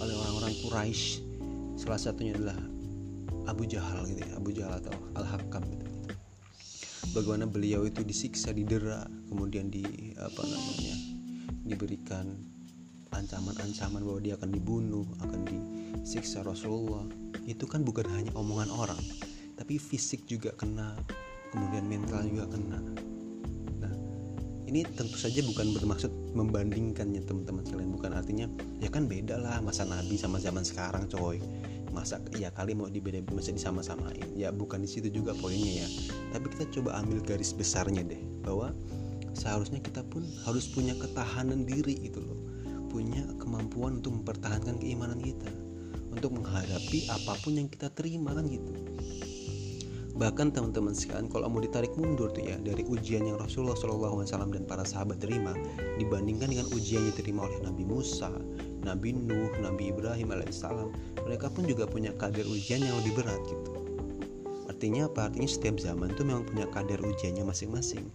[0.00, 1.22] oleh orang-orang Quraisy.
[1.76, 2.56] Salah satunya adalah
[3.44, 5.86] Abu Jahal gitu ya Abu Jahal atau Al Hakam gitu.
[7.12, 9.84] Bagaimana beliau itu disiksa didera kemudian di
[10.18, 10.96] apa namanya
[11.68, 12.26] diberikan
[13.14, 17.06] ancaman-ancaman bahwa dia akan dibunuh akan disiksa Rasulullah
[17.44, 19.00] itu kan bukan hanya omongan orang
[19.54, 20.98] tapi fisik juga kena
[21.54, 22.82] kemudian mental juga kena.
[24.64, 27.94] Ini tentu saja bukan bermaksud membandingkannya teman-teman sekalian.
[27.94, 28.50] Bukan artinya
[28.82, 31.38] ya kan beda lah masa nabi sama zaman sekarang coy.
[31.94, 34.34] Masa ya kali mau dibeda masa disama-samain.
[34.34, 35.88] Ya bukan di situ juga poinnya ya.
[36.34, 38.74] Tapi kita coba ambil garis besarnya deh bahwa
[39.38, 42.40] seharusnya kita pun harus punya ketahanan diri itu loh.
[42.90, 45.54] Punya kemampuan untuk mempertahankan keimanan kita
[46.14, 48.72] untuk menghadapi apa pun yang kita terima kan gitu
[50.14, 54.22] Bahkan teman-teman sekalian kalau mau ditarik mundur tuh ya dari ujian yang Rasulullah SAW
[54.54, 55.50] dan para sahabat terima
[55.98, 58.30] dibandingkan dengan ujian yang diterima oleh Nabi Musa,
[58.86, 60.94] Nabi Nuh, Nabi Ibrahim alaihissalam,
[61.26, 63.74] mereka pun juga punya kadar ujian yang lebih berat gitu.
[64.70, 65.34] Artinya apa?
[65.34, 68.06] Artinya setiap zaman tuh memang punya kadar ujiannya masing-masing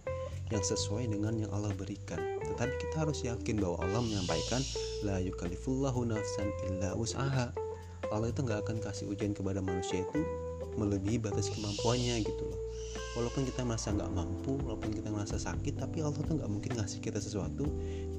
[0.48, 2.18] yang sesuai dengan yang Allah berikan.
[2.48, 4.64] Tetapi kita harus yakin bahwa Allah menyampaikan
[5.04, 7.52] la yukallifullahu nafsan illa usaha.
[8.10, 10.26] Allah itu nggak akan kasih ujian kepada manusia itu
[10.74, 12.60] melebihi batas kemampuannya gitu loh.
[13.14, 16.98] Walaupun kita merasa nggak mampu walaupun kita merasa sakit tapi Allah tuh nggak mungkin ngasih
[16.98, 17.70] kita sesuatu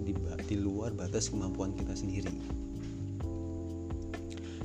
[0.03, 0.15] di,
[0.47, 2.31] di luar batas kemampuan kita sendiri.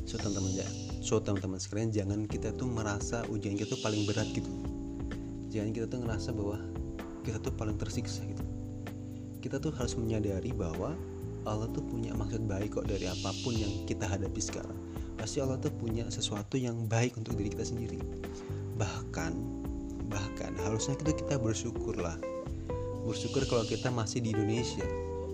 [0.07, 0.69] So teman-teman ya
[1.03, 4.51] so teman-teman sekalian jangan kita tuh merasa ujian kita tuh paling berat gitu.
[5.51, 6.63] Jangan kita tuh ngerasa bahwa
[7.27, 8.47] kita tuh paling tersiksa gitu.
[9.43, 10.95] Kita tuh harus menyadari bahwa
[11.47, 14.86] Allah tuh punya maksud baik kok dari apa pun yang kita hadapi sekarang
[15.17, 17.99] pasti Allah tuh punya sesuatu yang baik untuk diri kita sendiri.
[18.77, 19.33] Bahkan
[20.07, 22.15] bahkan harusnya kita kita bersyukur lah
[23.07, 24.87] bersyukur kalau kita masih di Indonesia.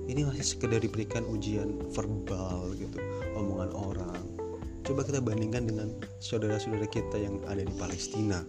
[0.03, 2.99] Ini masih sekedar diberikan ujian verbal gitu
[3.38, 4.23] omongan orang.
[4.83, 8.42] Coba kita bandingkan dengan saudara-saudara kita yang ada di Palestina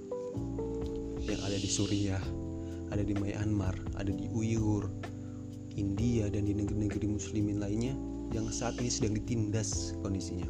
[1.24, 2.24] yang ada di Suriah
[2.91, 4.91] ada di Myanmar ada di Uyghur
[5.80, 7.96] India dan di negeri-negeri muslimin lainnya
[8.36, 10.46] yang saat ini sedang ditindas kondisinya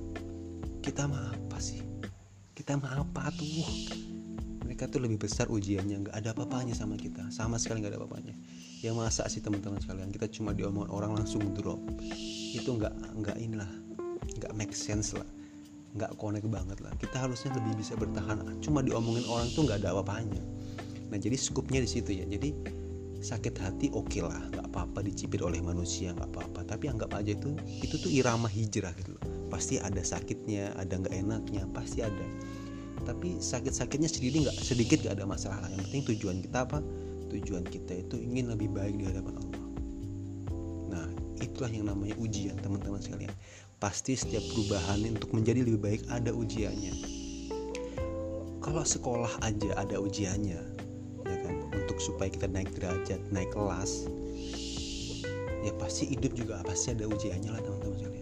[0.83, 1.79] kita mah apa sih?
[2.51, 3.47] Kita mah apa tuh?
[4.67, 7.23] Mereka tuh lebih besar ujiannya nggak ada apa-apanya sama kita.
[7.31, 8.35] Sama sekali nggak ada apa-apanya.
[8.83, 10.11] Ya masa sih teman-teman sekalian?
[10.11, 11.79] Kita cuma diomongin orang langsung drop.
[12.51, 13.71] Itu nggak nggak inilah
[14.43, 15.25] nggak make sense lah.
[15.95, 16.91] Nggak connect banget lah.
[16.99, 18.43] Kita harusnya lebih bisa bertahan.
[18.59, 20.43] Cuma diomongin orang tuh nggak ada apa-apanya.
[21.15, 22.27] Nah jadi skupnya di situ ya.
[22.27, 22.51] Jadi
[23.23, 24.51] sakit hati oke okay lah.
[24.51, 26.75] Nggak apa-apa dicipir oleh manusia nggak apa-apa.
[26.75, 31.13] Tapi anggap aja itu itu tuh irama hijrah gitu loh pasti ada sakitnya ada nggak
[31.13, 32.25] enaknya pasti ada.
[33.05, 35.69] Tapi sakit-sakitnya sedikit nggak sedikit nggak ada masalah.
[35.69, 36.81] Yang penting tujuan kita apa?
[37.29, 39.65] Tujuan kita itu ingin lebih baik di hadapan Allah.
[40.89, 41.05] Nah
[41.37, 43.29] itulah yang namanya ujian teman-teman sekalian.
[43.77, 46.93] Pasti setiap perubahan untuk menjadi lebih baik ada ujiannya.
[48.57, 50.61] Kalau sekolah aja ada ujiannya
[51.29, 51.55] ya kan?
[51.77, 54.09] Untuk supaya kita naik derajat naik kelas
[55.63, 58.12] ya pasti hidup juga pasti ada ujiannya lah teman-teman sekalian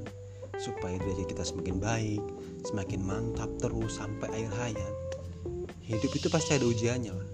[0.61, 2.21] supaya derajat kita semakin baik
[2.61, 4.95] semakin mantap terus sampai akhir hayat.
[5.81, 7.29] Hidup itu pasti ada ujiannya lah.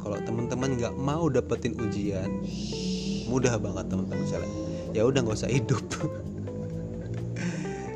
[0.00, 2.42] Kalau teman-teman nggak mau dapetin ujian
[3.28, 4.48] mudah banget teman-teman saya.
[4.96, 5.84] Ya udah nggak usah hidup.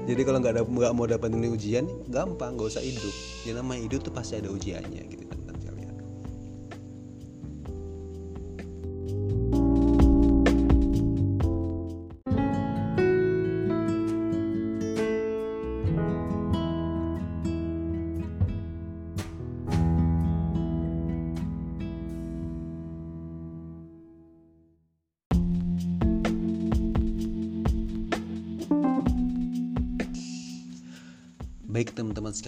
[0.06, 3.14] Jadi kalau nggak nggak mau dapetin ujian gampang nggak usah hidup.
[3.48, 5.25] Yang namanya hidup tuh pasti ada ujiannya gitu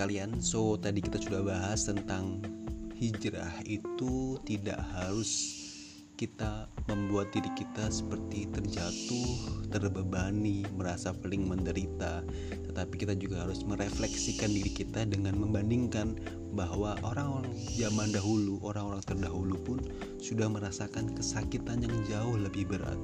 [0.08, 2.40] sekalian, so tadi kita sudah bahas tentang
[2.96, 5.52] hijrah itu tidak harus
[6.16, 14.48] kita membuat diri kita seperti terjatuh, terbebani, merasa paling menderita, tetapi kita juga harus merefleksikan
[14.48, 16.16] diri kita dengan membandingkan
[16.56, 19.78] bahwa orang-orang zaman dahulu, orang-orang terdahulu pun
[20.24, 22.96] sudah merasakan kesakitan yang jauh lebih berat.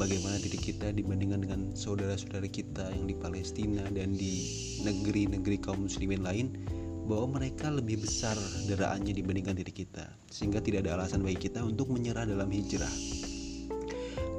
[0.00, 4.48] Bagaimana diri kita dibandingkan dengan saudara-saudara kita yang di Palestina dan di
[4.80, 6.56] negeri-negeri kaum muslimin lain
[7.04, 8.32] bahwa mereka lebih besar
[8.72, 10.08] deraannya dibandingkan diri kita.
[10.32, 12.88] Sehingga tidak ada alasan bagi kita untuk menyerah dalam hijrah.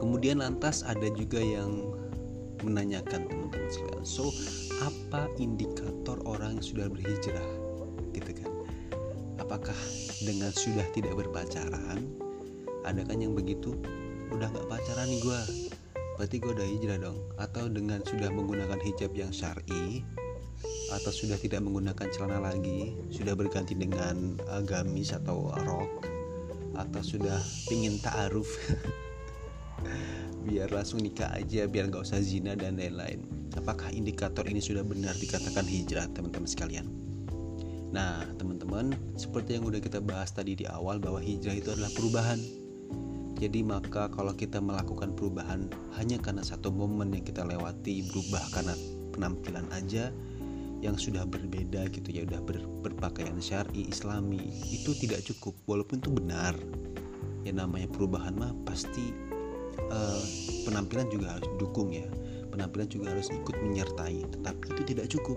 [0.01, 1.85] Kemudian lantas ada juga yang
[2.65, 4.31] menanyakan teman-teman sekalian so
[4.81, 7.49] apa indikator orang yang sudah berhijrah?
[8.15, 8.49] Gitu kan.
[9.37, 9.77] Apakah
[10.25, 12.01] dengan sudah tidak berpacaran?
[12.83, 13.77] Ada kan yang begitu
[14.33, 15.41] udah nggak pacaran nih gue
[16.13, 17.19] berarti gue udah hijrah dong.
[17.41, 20.05] Atau dengan sudah menggunakan hijab yang syari
[20.93, 26.05] atau sudah tidak menggunakan celana lagi sudah berganti dengan uh, gamis atau rok
[26.77, 28.47] atau sudah pingin ta'aruf
[30.45, 33.25] biar langsung nikah aja biar nggak usah zina dan lain-lain.
[33.53, 36.87] Apakah indikator ini sudah benar dikatakan hijrah teman-teman sekalian?
[37.93, 42.62] Nah teman-teman seperti yang udah kita bahas tadi di awal bahwa hijrah itu adalah perubahan
[43.43, 45.67] jadi maka kalau kita melakukan perubahan
[45.99, 48.71] hanya karena satu momen yang kita lewati berubah karena
[49.11, 50.15] penampilan aja
[50.79, 54.39] yang sudah berbeda gitu ya udah ber, berpakaian syari islami
[54.71, 55.59] itu tidak cukup.
[55.67, 56.55] Walaupun itu benar
[57.43, 59.11] ya namanya perubahan mah pasti
[59.91, 60.23] uh,
[60.63, 62.07] penampilan juga harus dukung ya.
[62.47, 65.35] Penampilan juga harus ikut menyertai tetapi itu tidak cukup.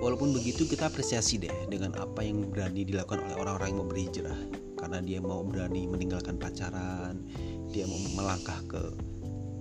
[0.00, 4.59] Walaupun begitu kita apresiasi deh dengan apa yang berani dilakukan oleh orang-orang yang mau berhijrah
[4.80, 7.20] karena dia mau berani meninggalkan pacaran
[7.68, 8.82] dia mau melangkah ke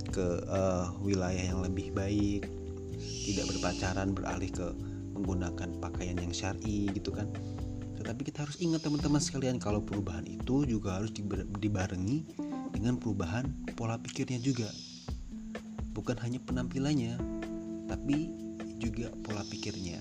[0.10, 2.47] ke uh, wilayah yang lebih baik
[2.99, 4.67] tidak berpacaran beralih ke
[5.15, 7.27] menggunakan pakaian yang syar'i gitu kan.
[7.99, 11.12] Tetapi kita harus ingat teman-teman sekalian kalau perubahan itu juga harus
[11.60, 12.25] dibarengi
[12.71, 14.71] dengan perubahan pola pikirnya juga.
[15.91, 17.19] Bukan hanya penampilannya
[17.91, 18.32] tapi
[18.79, 19.99] juga pola pikirnya.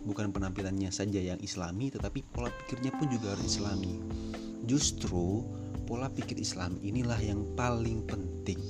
[0.00, 4.00] Bukan penampilannya saja yang islami tetapi pola pikirnya pun juga harus islami
[4.70, 5.42] justru
[5.90, 8.62] pola pikir Islam inilah yang paling penting.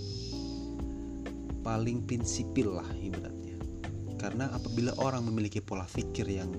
[1.60, 3.36] Paling prinsipil lah ibarat
[4.20, 6.52] karena apabila orang memiliki pola pikir yang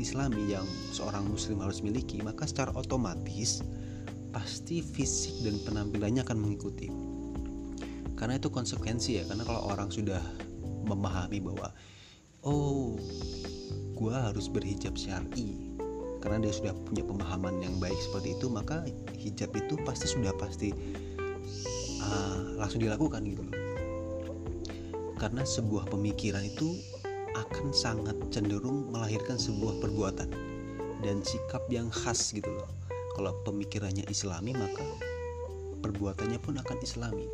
[0.00, 3.60] islami yang seorang muslim harus miliki maka secara otomatis
[4.32, 6.88] pasti fisik dan penampilannya akan mengikuti.
[8.16, 10.20] Karena itu konsekuensi ya karena kalau orang sudah
[10.88, 11.68] memahami bahwa
[12.40, 12.96] oh
[13.96, 15.65] gue harus berhijab syari
[16.26, 18.82] karena dia sudah punya pemahaman yang baik seperti itu maka
[19.14, 20.74] hijab itu pasti sudah pasti
[22.02, 23.54] uh, langsung dilakukan gitu loh.
[25.22, 26.82] Karena sebuah pemikiran itu
[27.38, 30.34] akan sangat cenderung melahirkan sebuah perbuatan
[31.06, 32.66] dan sikap yang khas gitu loh.
[33.14, 34.82] Kalau pemikirannya islami maka
[35.78, 37.30] perbuatannya pun akan islami.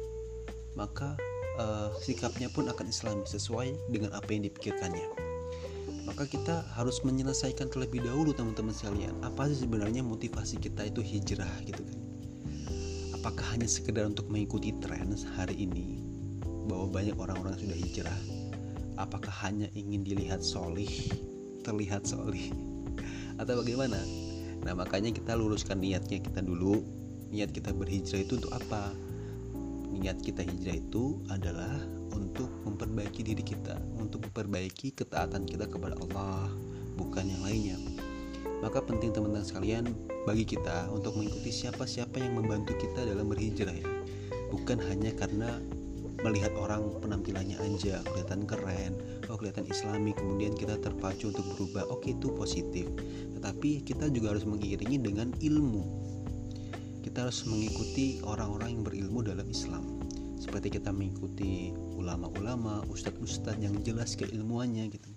[0.77, 1.17] Maka
[1.57, 5.22] uh, sikapnya pun akan islami sesuai dengan apa yang dipikirkannya
[6.03, 9.15] maka kita harus menyelesaikan terlebih dahulu teman-teman sekalian.
[9.23, 11.99] Apa sih sebenarnya motivasi kita itu hijrah gitu kan?
[13.15, 16.03] Apakah hanya sekedar untuk mengikuti tren hari ini
[16.67, 18.21] bahwa banyak orang-orang sudah hijrah?
[18.99, 20.91] Apakah hanya ingin dilihat solih
[21.63, 22.51] terlihat solih?
[23.39, 23.99] Atau bagaimana?
[24.67, 26.83] Nah makanya kita luruskan niatnya kita dulu.
[27.31, 28.91] Niat kita berhijrah itu untuk apa?
[29.95, 31.79] Niat kita hijrah itu adalah
[32.13, 36.49] untuk memperbaiki diri kita untuk memperbaiki ketaatan kita kepada Allah
[37.01, 37.79] bukan yang lainnya.
[38.63, 39.91] Maka penting teman-teman sekalian
[40.23, 43.89] bagi kita untuk mengikuti siapa-siapa yang membantu kita dalam berhijrah ya.
[44.55, 45.59] Bukan hanya karena
[46.23, 48.95] melihat orang penampilannya aja kelihatan keren
[49.27, 52.87] oh kelihatan islami kemudian kita terpacu untuk berubah oke itu positif.
[53.35, 55.83] Tetapi kita juga harus mengiringi dengan ilmu.
[57.03, 59.92] Kita harus mengikuti orang-orang yang berilmu dalam Islam
[60.43, 65.11] seperti kita mengikuti ulama-ulama ustadz-ustadz yang jelas keilmuannya gitu.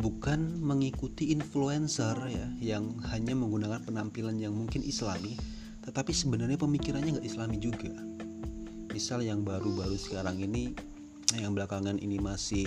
[0.00, 5.36] Bukan mengikuti influencer ya yang hanya menggunakan penampilan yang mungkin islami
[5.84, 7.92] tetapi sebenarnya pemikirannya nggak islami juga.
[8.88, 10.72] Misal yang baru-baru sekarang ini
[11.36, 12.64] yang belakangan ini masih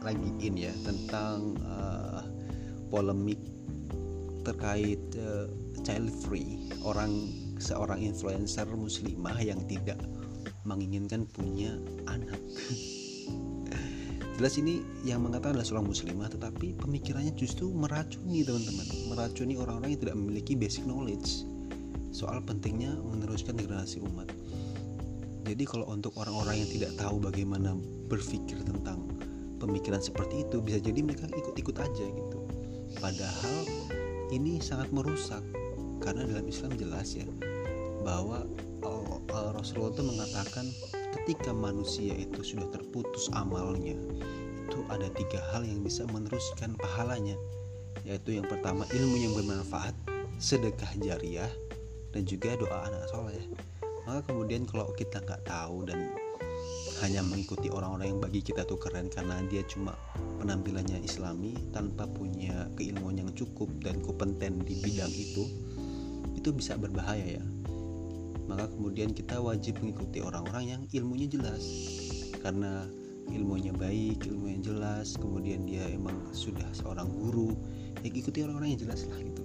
[0.00, 2.24] lagi in ya tentang uh,
[2.88, 3.36] polemik
[4.40, 5.52] terkait uh,
[5.84, 7.28] child free orang
[7.60, 10.00] seorang influencer muslimah yang tidak
[10.64, 11.76] menginginkan punya
[12.08, 12.40] anak.
[14.40, 18.88] Jelas ini yang mengatakan adalah seorang muslimah tetapi pemikirannya justru meracuni teman-teman.
[19.12, 21.44] Meracuni orang-orang yang tidak memiliki basic knowledge
[22.10, 24.32] soal pentingnya meneruskan generasi umat.
[25.44, 27.76] Jadi kalau untuk orang-orang yang tidak tahu bagaimana
[28.08, 29.04] berpikir tentang
[29.60, 32.38] pemikiran seperti itu bisa jadi mereka ikut-ikut aja gitu.
[32.96, 33.56] Padahal
[34.32, 35.44] ini sangat merusak
[36.00, 37.28] karena dalam Islam jelas ya
[38.00, 38.48] bahwa
[39.60, 40.66] Rasulullah itu mengatakan
[41.20, 43.92] ketika manusia itu sudah terputus amalnya
[44.64, 47.36] itu ada tiga hal yang bisa meneruskan pahalanya
[48.08, 49.92] yaitu yang pertama ilmu yang bermanfaat
[50.40, 51.52] sedekah jariah
[52.16, 53.44] dan juga doa anak soleh.
[54.08, 56.08] Maka kemudian kalau kita nggak tahu dan
[57.04, 59.92] hanya mengikuti orang-orang yang bagi kita tuh keren karena dia cuma
[60.40, 65.44] penampilannya islami tanpa punya keilmuan yang cukup dan kompeten di bidang itu
[66.32, 67.44] itu bisa berbahaya ya
[68.50, 71.62] maka kemudian kita wajib mengikuti orang-orang yang ilmunya jelas.
[72.42, 72.82] Karena
[73.30, 77.54] ilmunya baik ilmu yang jelas kemudian dia emang sudah seorang guru
[78.02, 79.42] ya ikuti orang-orang yang jelas lah gitu.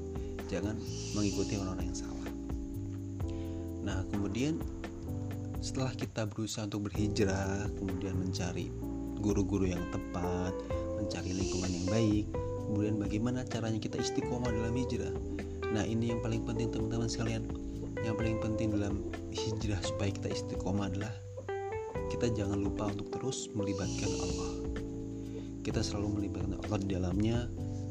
[0.49, 0.73] Jangan
[1.13, 2.29] mengikuti orang-orang yang salah.
[3.85, 4.57] Nah kemudian
[5.61, 8.73] setelah kita berusaha untuk berhijrah kemudian mencari
[9.21, 10.53] guru-guru yang tepat
[10.97, 12.25] mencari lingkungan yang baik
[12.69, 15.13] kemudian bagaimana caranya kita istiqomah dalam hijrah?
[15.73, 17.45] Nah ini yang paling penting teman-teman sekalian
[18.05, 19.01] yang paling penting dalam
[19.33, 21.13] hijrah supaya kita istiqomah adalah
[22.13, 24.51] kita jangan lupa untuk terus melibatkan Allah
[25.65, 27.37] kita selalu melibatkan Allah di dalamnya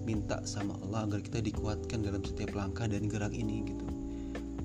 [0.06, 3.86] minta sama Allah agar kita dikuatkan dalam setiap langkah dan gerak ini gitu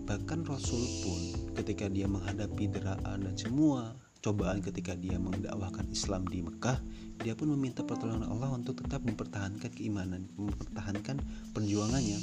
[0.05, 1.21] bahkan Rasul pun
[1.57, 6.75] ketika dia menghadapi deraan dan semua cobaan ketika dia mendakwahkan Islam di Mekah,
[7.23, 11.23] dia pun meminta pertolongan Allah untuk tetap mempertahankan keimanan, mempertahankan
[11.55, 12.19] perjuangannya.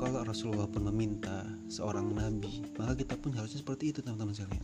[0.00, 4.60] Kalau Rasulullah pun meminta seorang nabi, maka kita pun harusnya seperti itu teman-teman sekalian.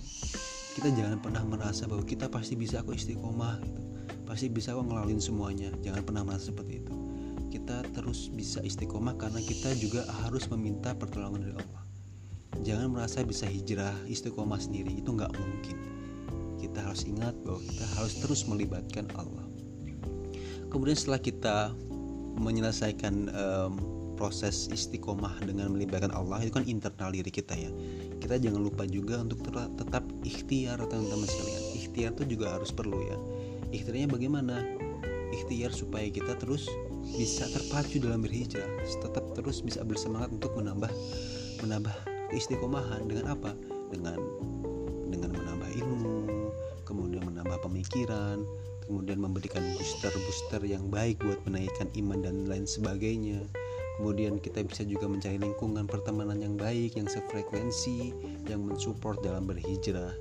[0.76, 3.80] Kita jangan pernah merasa bahwa kita pasti bisa kok istiqomah gitu.
[4.28, 5.72] Pasti bisa kok ngelalin semuanya.
[5.80, 6.92] Jangan pernah merasa seperti itu.
[7.48, 11.88] Kita terus bisa istiqomah karena kita juga harus meminta pertolongan dari Allah
[12.62, 15.76] jangan merasa bisa hijrah istiqomah sendiri itu nggak mungkin
[16.58, 19.46] kita harus ingat bahwa kita harus terus melibatkan Allah
[20.72, 21.56] kemudian setelah kita
[22.38, 23.72] menyelesaikan um,
[24.18, 27.70] proses istiqomah dengan melibatkan Allah itu kan internal diri kita ya.
[28.18, 31.62] Kita jangan lupa juga untuk tetap ikhtiar teman-teman sekalian.
[31.78, 33.16] Ikhtiar itu juga harus perlu ya.
[33.70, 34.58] Ikhtiarnya bagaimana?
[35.30, 36.66] Ikhtiar supaya kita terus
[37.14, 38.66] bisa terpacu dalam berhijrah.
[38.82, 40.90] Tetap terus bisa bersemangat untuk menambah
[41.62, 41.94] menambah
[42.34, 43.54] keistiqomahan dengan apa?
[43.94, 44.18] Dengan
[45.08, 46.18] dengan menambah ilmu
[46.84, 48.40] kemudian menambah pemikiran
[48.88, 53.44] kemudian memberikan booster-booster yang baik buat menaikkan iman dan lain sebagainya
[53.98, 58.14] kemudian kita bisa juga mencari lingkungan pertemanan yang baik yang sefrekuensi
[58.46, 60.14] yang mensupport dalam berhijrah.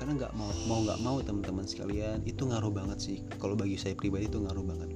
[0.00, 3.18] Karena nggak mau mau nggak mau teman-teman sekalian itu ngaruh banget sih.
[3.36, 4.90] Kalau bagi saya pribadi itu ngaruh banget.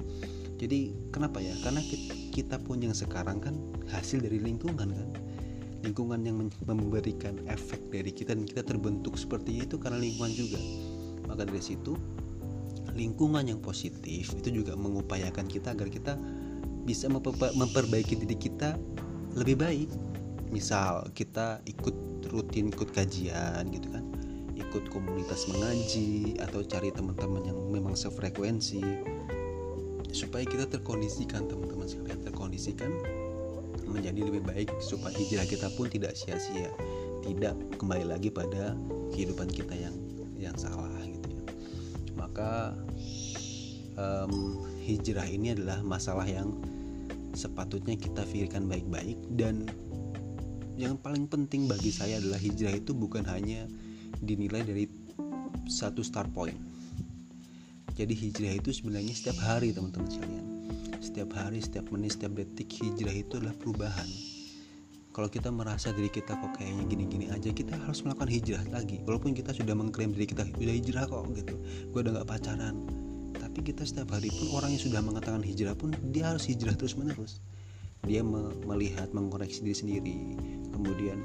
[0.57, 1.53] Jadi kenapa ya?
[1.61, 1.85] Karena
[2.33, 3.53] kita pun yang sekarang kan
[3.93, 5.09] hasil dari lingkungan kan.
[5.85, 10.57] Lingkungan yang memberikan efek dari kita dan kita terbentuk seperti itu karena lingkungan juga.
[11.29, 11.93] Maka dari situ
[12.97, 16.17] lingkungan yang positif itu juga mengupayakan kita agar kita
[16.85, 18.77] bisa memperbaiki diri kita
[19.35, 19.91] lebih baik.
[20.53, 21.97] Misal kita ikut
[22.31, 24.05] rutin ikut kajian gitu kan
[24.55, 28.83] ikut komunitas mengaji atau cari teman-teman yang memang sefrekuensi
[30.15, 32.91] supaya kita terkondisikan teman-teman sekalian terkondisikan
[33.87, 36.71] menjadi lebih baik supaya hijrah kita pun tidak sia-sia
[37.27, 38.79] tidak kembali lagi pada
[39.11, 39.95] kehidupan kita yang
[40.39, 41.43] yang salah gitu ya.
[42.15, 42.75] Maka
[43.99, 46.55] um, hijrah ini adalah masalah yang
[47.35, 49.67] sepatutnya kita pikirkan baik-baik dan
[50.75, 53.67] yang paling penting bagi saya adalah hijrah itu bukan hanya
[54.23, 54.87] dinilai dari
[55.71, 56.59] satu start point
[57.95, 60.55] jadi hijrah itu sebenarnya setiap hari teman-teman sekalian
[61.15, 64.09] setiap hari, setiap menit, setiap detik hijrah itu adalah perubahan.
[65.15, 68.99] Kalau kita merasa diri kita kok kayaknya gini-gini aja, kita harus melakukan hijrah lagi.
[69.07, 71.55] Walaupun kita sudah mengklaim diri kita udah hijrah kok gitu,
[71.95, 72.75] gue udah gak pacaran.
[73.55, 76.99] Tapi kita setiap hari pun orang yang sudah mengatakan hijrah pun dia harus hijrah terus
[76.99, 77.39] menerus.
[78.03, 78.27] Dia
[78.67, 80.17] melihat, mengkoreksi diri sendiri,
[80.75, 81.23] kemudian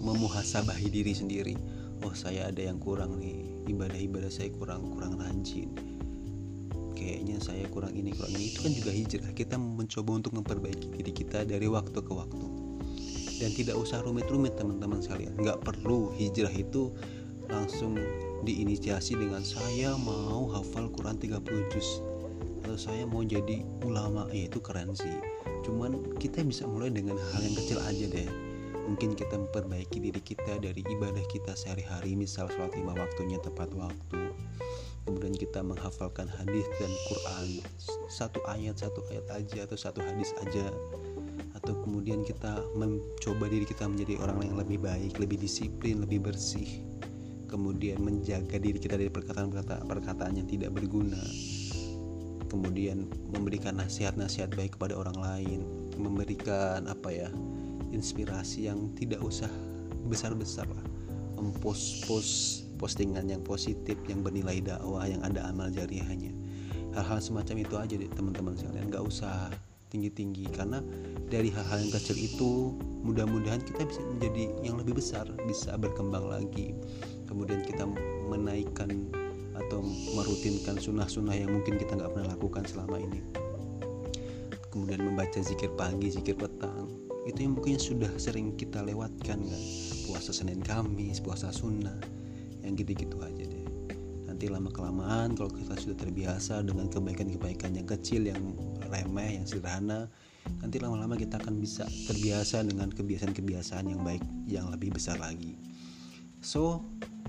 [0.00, 1.52] memuhasabahi diri sendiri.
[2.00, 5.68] Oh saya ada yang kurang nih, ibadah-ibadah saya kurang kurang rajin.
[6.96, 8.56] Kayaknya saya kurang ini kurang ini.
[8.56, 9.30] Itu kan juga hijrah.
[9.36, 12.46] Kita mencoba untuk memperbaiki diri kita dari waktu ke waktu.
[13.36, 15.36] Dan tidak usah rumit-rumit teman-teman sekalian.
[15.36, 16.96] Nggak perlu hijrah itu
[17.52, 18.00] langsung
[18.46, 21.42] diinisiasi dengan saya mau hafal Quran 30
[21.74, 21.98] juz.
[22.62, 25.18] Atau saya mau jadi ulama ya itu keren sih.
[25.66, 28.30] Cuman kita bisa mulai dengan hal yang kecil aja deh.
[28.86, 34.30] Mungkin kita memperbaiki diri kita dari ibadah kita sehari-hari misal sholat lima waktunya tepat waktu.
[35.02, 37.46] Kemudian kita menghafalkan hadis dan Quran.
[38.06, 40.70] Satu ayat satu ayat aja atau satu hadis aja.
[41.58, 46.85] Atau kemudian kita mencoba diri kita menjadi orang yang lebih baik lebih disiplin lebih bersih
[47.46, 51.18] kemudian menjaga diri kita dari perkataan-perkataan yang tidak berguna.
[52.46, 55.60] Kemudian memberikan nasihat-nasihat baik kepada orang lain.
[55.98, 57.28] Memberikan apa ya
[57.90, 59.50] inspirasi yang tidak usah
[60.06, 60.86] besar-besar lah.
[61.38, 66.30] Mempost-post postingan yang positif yang bernilai dakwah yang ada amal jariahnya.
[66.94, 68.88] Hal-hal semacam itu aja deh teman-teman sekalian.
[68.88, 69.50] Nggak usah
[69.90, 70.48] tinggi-tinggi.
[70.54, 70.80] Karena
[71.28, 72.76] dari hal-hal yang kecil itu
[73.06, 76.74] mudah-mudahan kita bisa menjadi yang lebih besar bisa berkembang lagi
[77.26, 77.86] kemudian kita
[78.30, 79.10] menaikkan
[79.56, 79.82] atau
[80.14, 83.20] merutinkan sunnah-sunnah yang mungkin kita nggak pernah lakukan selama ini.
[84.70, 86.92] Kemudian membaca zikir pagi zikir petang.
[87.26, 89.62] Itu yang mungkin sudah sering kita lewatkan kan?
[90.06, 91.96] Puasa Senin Kamis puasa sunnah.
[92.60, 93.66] Yang gitu-gitu aja deh.
[94.28, 98.52] Nanti lama kelamaan kalau kita sudah terbiasa dengan kebaikan-kebaikan yang kecil yang
[98.92, 100.12] remeh yang sederhana
[100.62, 105.58] nanti lama-lama kita akan bisa terbiasa dengan kebiasaan-kebiasaan yang baik yang lebih besar lagi.
[106.44, 106.84] So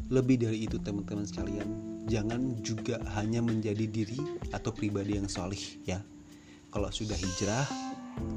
[0.08, 1.68] lebih dari itu teman-teman sekalian
[2.08, 4.20] jangan juga hanya menjadi diri
[4.56, 6.00] atau pribadi yang solih ya.
[6.72, 7.68] Kalau sudah hijrah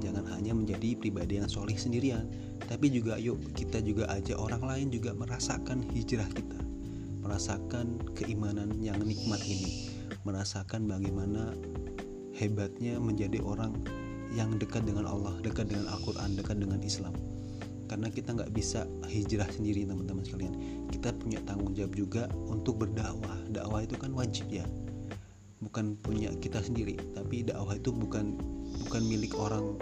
[0.01, 2.29] jangan hanya menjadi pribadi yang solih sendirian
[2.69, 6.61] tapi juga yuk kita juga aja orang lain juga merasakan hijrah kita
[7.25, 9.89] merasakan keimanan yang nikmat ini
[10.25, 11.57] merasakan bagaimana
[12.37, 13.73] hebatnya menjadi orang
[14.37, 17.17] yang dekat dengan Allah dekat dengan Al-Quran dekat dengan Islam
[17.91, 20.55] karena kita nggak bisa hijrah sendiri teman-teman sekalian.
[20.95, 23.35] Kita punya tanggung jawab juga untuk berdakwah.
[23.51, 24.63] Dakwah itu kan wajib ya.
[25.59, 28.39] Bukan punya kita sendiri tapi dakwah itu bukan
[28.87, 29.75] bukan milik orang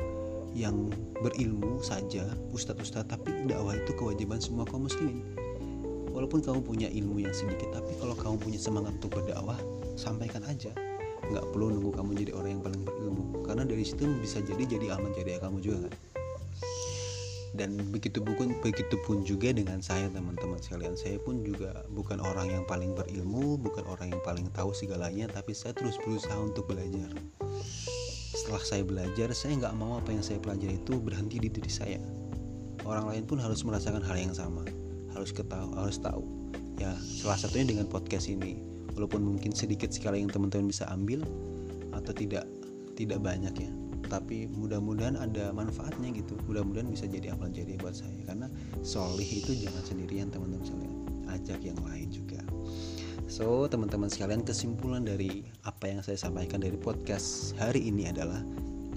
[0.56, 0.88] yang
[1.20, 2.24] berilmu saja
[2.56, 5.20] ustadz-ustadz tapi dakwah itu kewajiban semua kaum muslimin.
[6.08, 9.60] Walaupun kamu punya ilmu yang sedikit tapi kalau kamu punya semangat untuk berdakwah
[10.00, 10.72] sampaikan aja.
[11.28, 13.44] Nggak perlu nunggu kamu jadi orang yang paling berilmu.
[13.44, 16.07] Karena dari situ bisa jadi jadi aman jadi kamu juga kan
[17.58, 20.94] dan begitu pun begitu pun juga dengan saya teman-teman sekalian.
[20.94, 25.52] Saya pun juga bukan orang yang paling berilmu bukan orang yang paling tahu segalanya tapi
[25.58, 27.10] saya terus berusaha untuk belajar.
[28.38, 31.98] Setelah saya belajar saya nggak mau apa yang saya pelajari itu berhenti di diri saya.
[32.86, 34.62] Orang lain pun harus merasakan hal yang sama.
[35.10, 36.22] Harus ketahui harus tahu.
[36.78, 38.62] Ya salah satunya dengan podcast ini.
[38.94, 41.26] Walaupun mungkin sedikit sekali yang teman-teman bisa ambil
[41.90, 42.46] atau tidak
[42.94, 43.70] tidak banyak ya
[44.08, 46.34] tapi mudah-mudahan ada manfaatnya gitu.
[46.48, 48.18] Mudah-mudahan bisa jadi amal jadi buat saya.
[48.24, 48.48] Karena
[48.80, 50.96] solih itu jangan sendirian teman-teman sekalian.
[51.28, 52.40] Ajak yang lain juga.
[53.28, 58.40] So teman-teman sekalian kesimpulan dari apa yang saya sampaikan dari podcast hari ini adalah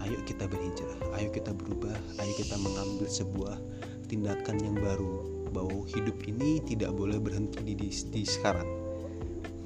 [0.07, 1.93] ayo kita berhijrah ayo kita berubah
[2.23, 3.59] ayo kita mengambil sebuah
[4.07, 8.67] tindakan yang baru bahwa hidup ini tidak boleh berhenti di, di, di sekarang.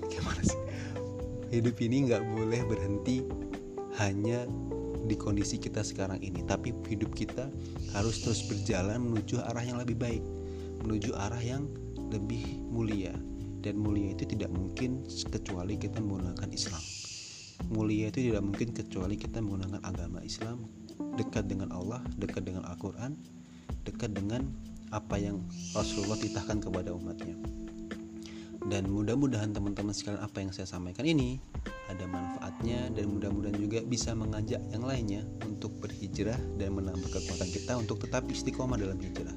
[0.10, 0.62] Gimana sih?
[1.54, 3.22] Hidup ini nggak boleh berhenti
[4.02, 4.50] hanya
[5.06, 6.42] di kondisi kita sekarang ini.
[6.44, 7.48] Tapi hidup kita
[7.94, 10.24] harus terus berjalan menuju arah yang lebih baik
[10.86, 11.66] menuju arah yang
[12.14, 13.12] lebih mulia.
[13.66, 15.02] Dan mulia itu tidak mungkin
[15.34, 16.84] kecuali kita menggunakan Islam.
[17.74, 20.70] Mulia itu tidak mungkin kecuali kita menggunakan agama Islam.
[21.18, 23.18] Dekat dengan Allah dekat dengan Al-Quran
[23.84, 24.48] dekat dengan
[24.94, 25.42] apa yang
[25.74, 27.36] Rasulullah titahkan kepada umatnya.
[28.66, 31.42] Dan mudah-mudahan teman-teman sekalian apa yang saya sampaikan ini
[31.96, 37.80] ada manfaatnya dan mudah-mudahan juga bisa mengajak yang lainnya untuk berhijrah dan menambah kekuatan kita
[37.80, 39.34] untuk tetap istiqomah dalam hijrah.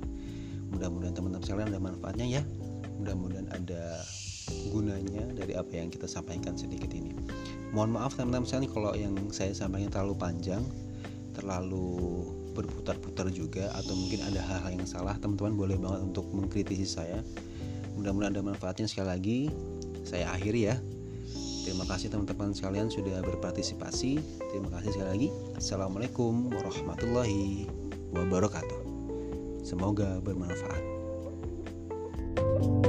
[0.75, 2.43] Mudah-mudahan teman-teman sekalian ada manfaatnya ya.
[2.99, 4.03] Mudah-mudahan ada
[4.75, 7.15] gunanya dari apa yang kita sampaikan sedikit ini.
[7.71, 10.63] Mohon maaf teman-teman sekalian kalau yang saya sampaikan terlalu panjang
[11.39, 12.27] terlalu
[12.59, 17.23] berputar-putar juga atau mungkin ada hal-hal yang salah teman-teman boleh banget untuk mengkritisi saya.
[17.95, 19.41] Mudah-mudahan ada manfaatnya sekali lagi.
[20.03, 20.77] Saya akhiri ya
[21.69, 24.17] Terima kasih teman-teman sekalian sudah berpartisipasi.
[24.49, 25.29] Terima kasih sekali lagi.
[25.53, 27.69] Assalamualaikum warahmatullahi
[28.17, 28.81] wabarakatuh.
[29.61, 30.97] Semoga bermanfaat.
[32.39, 32.88] thank you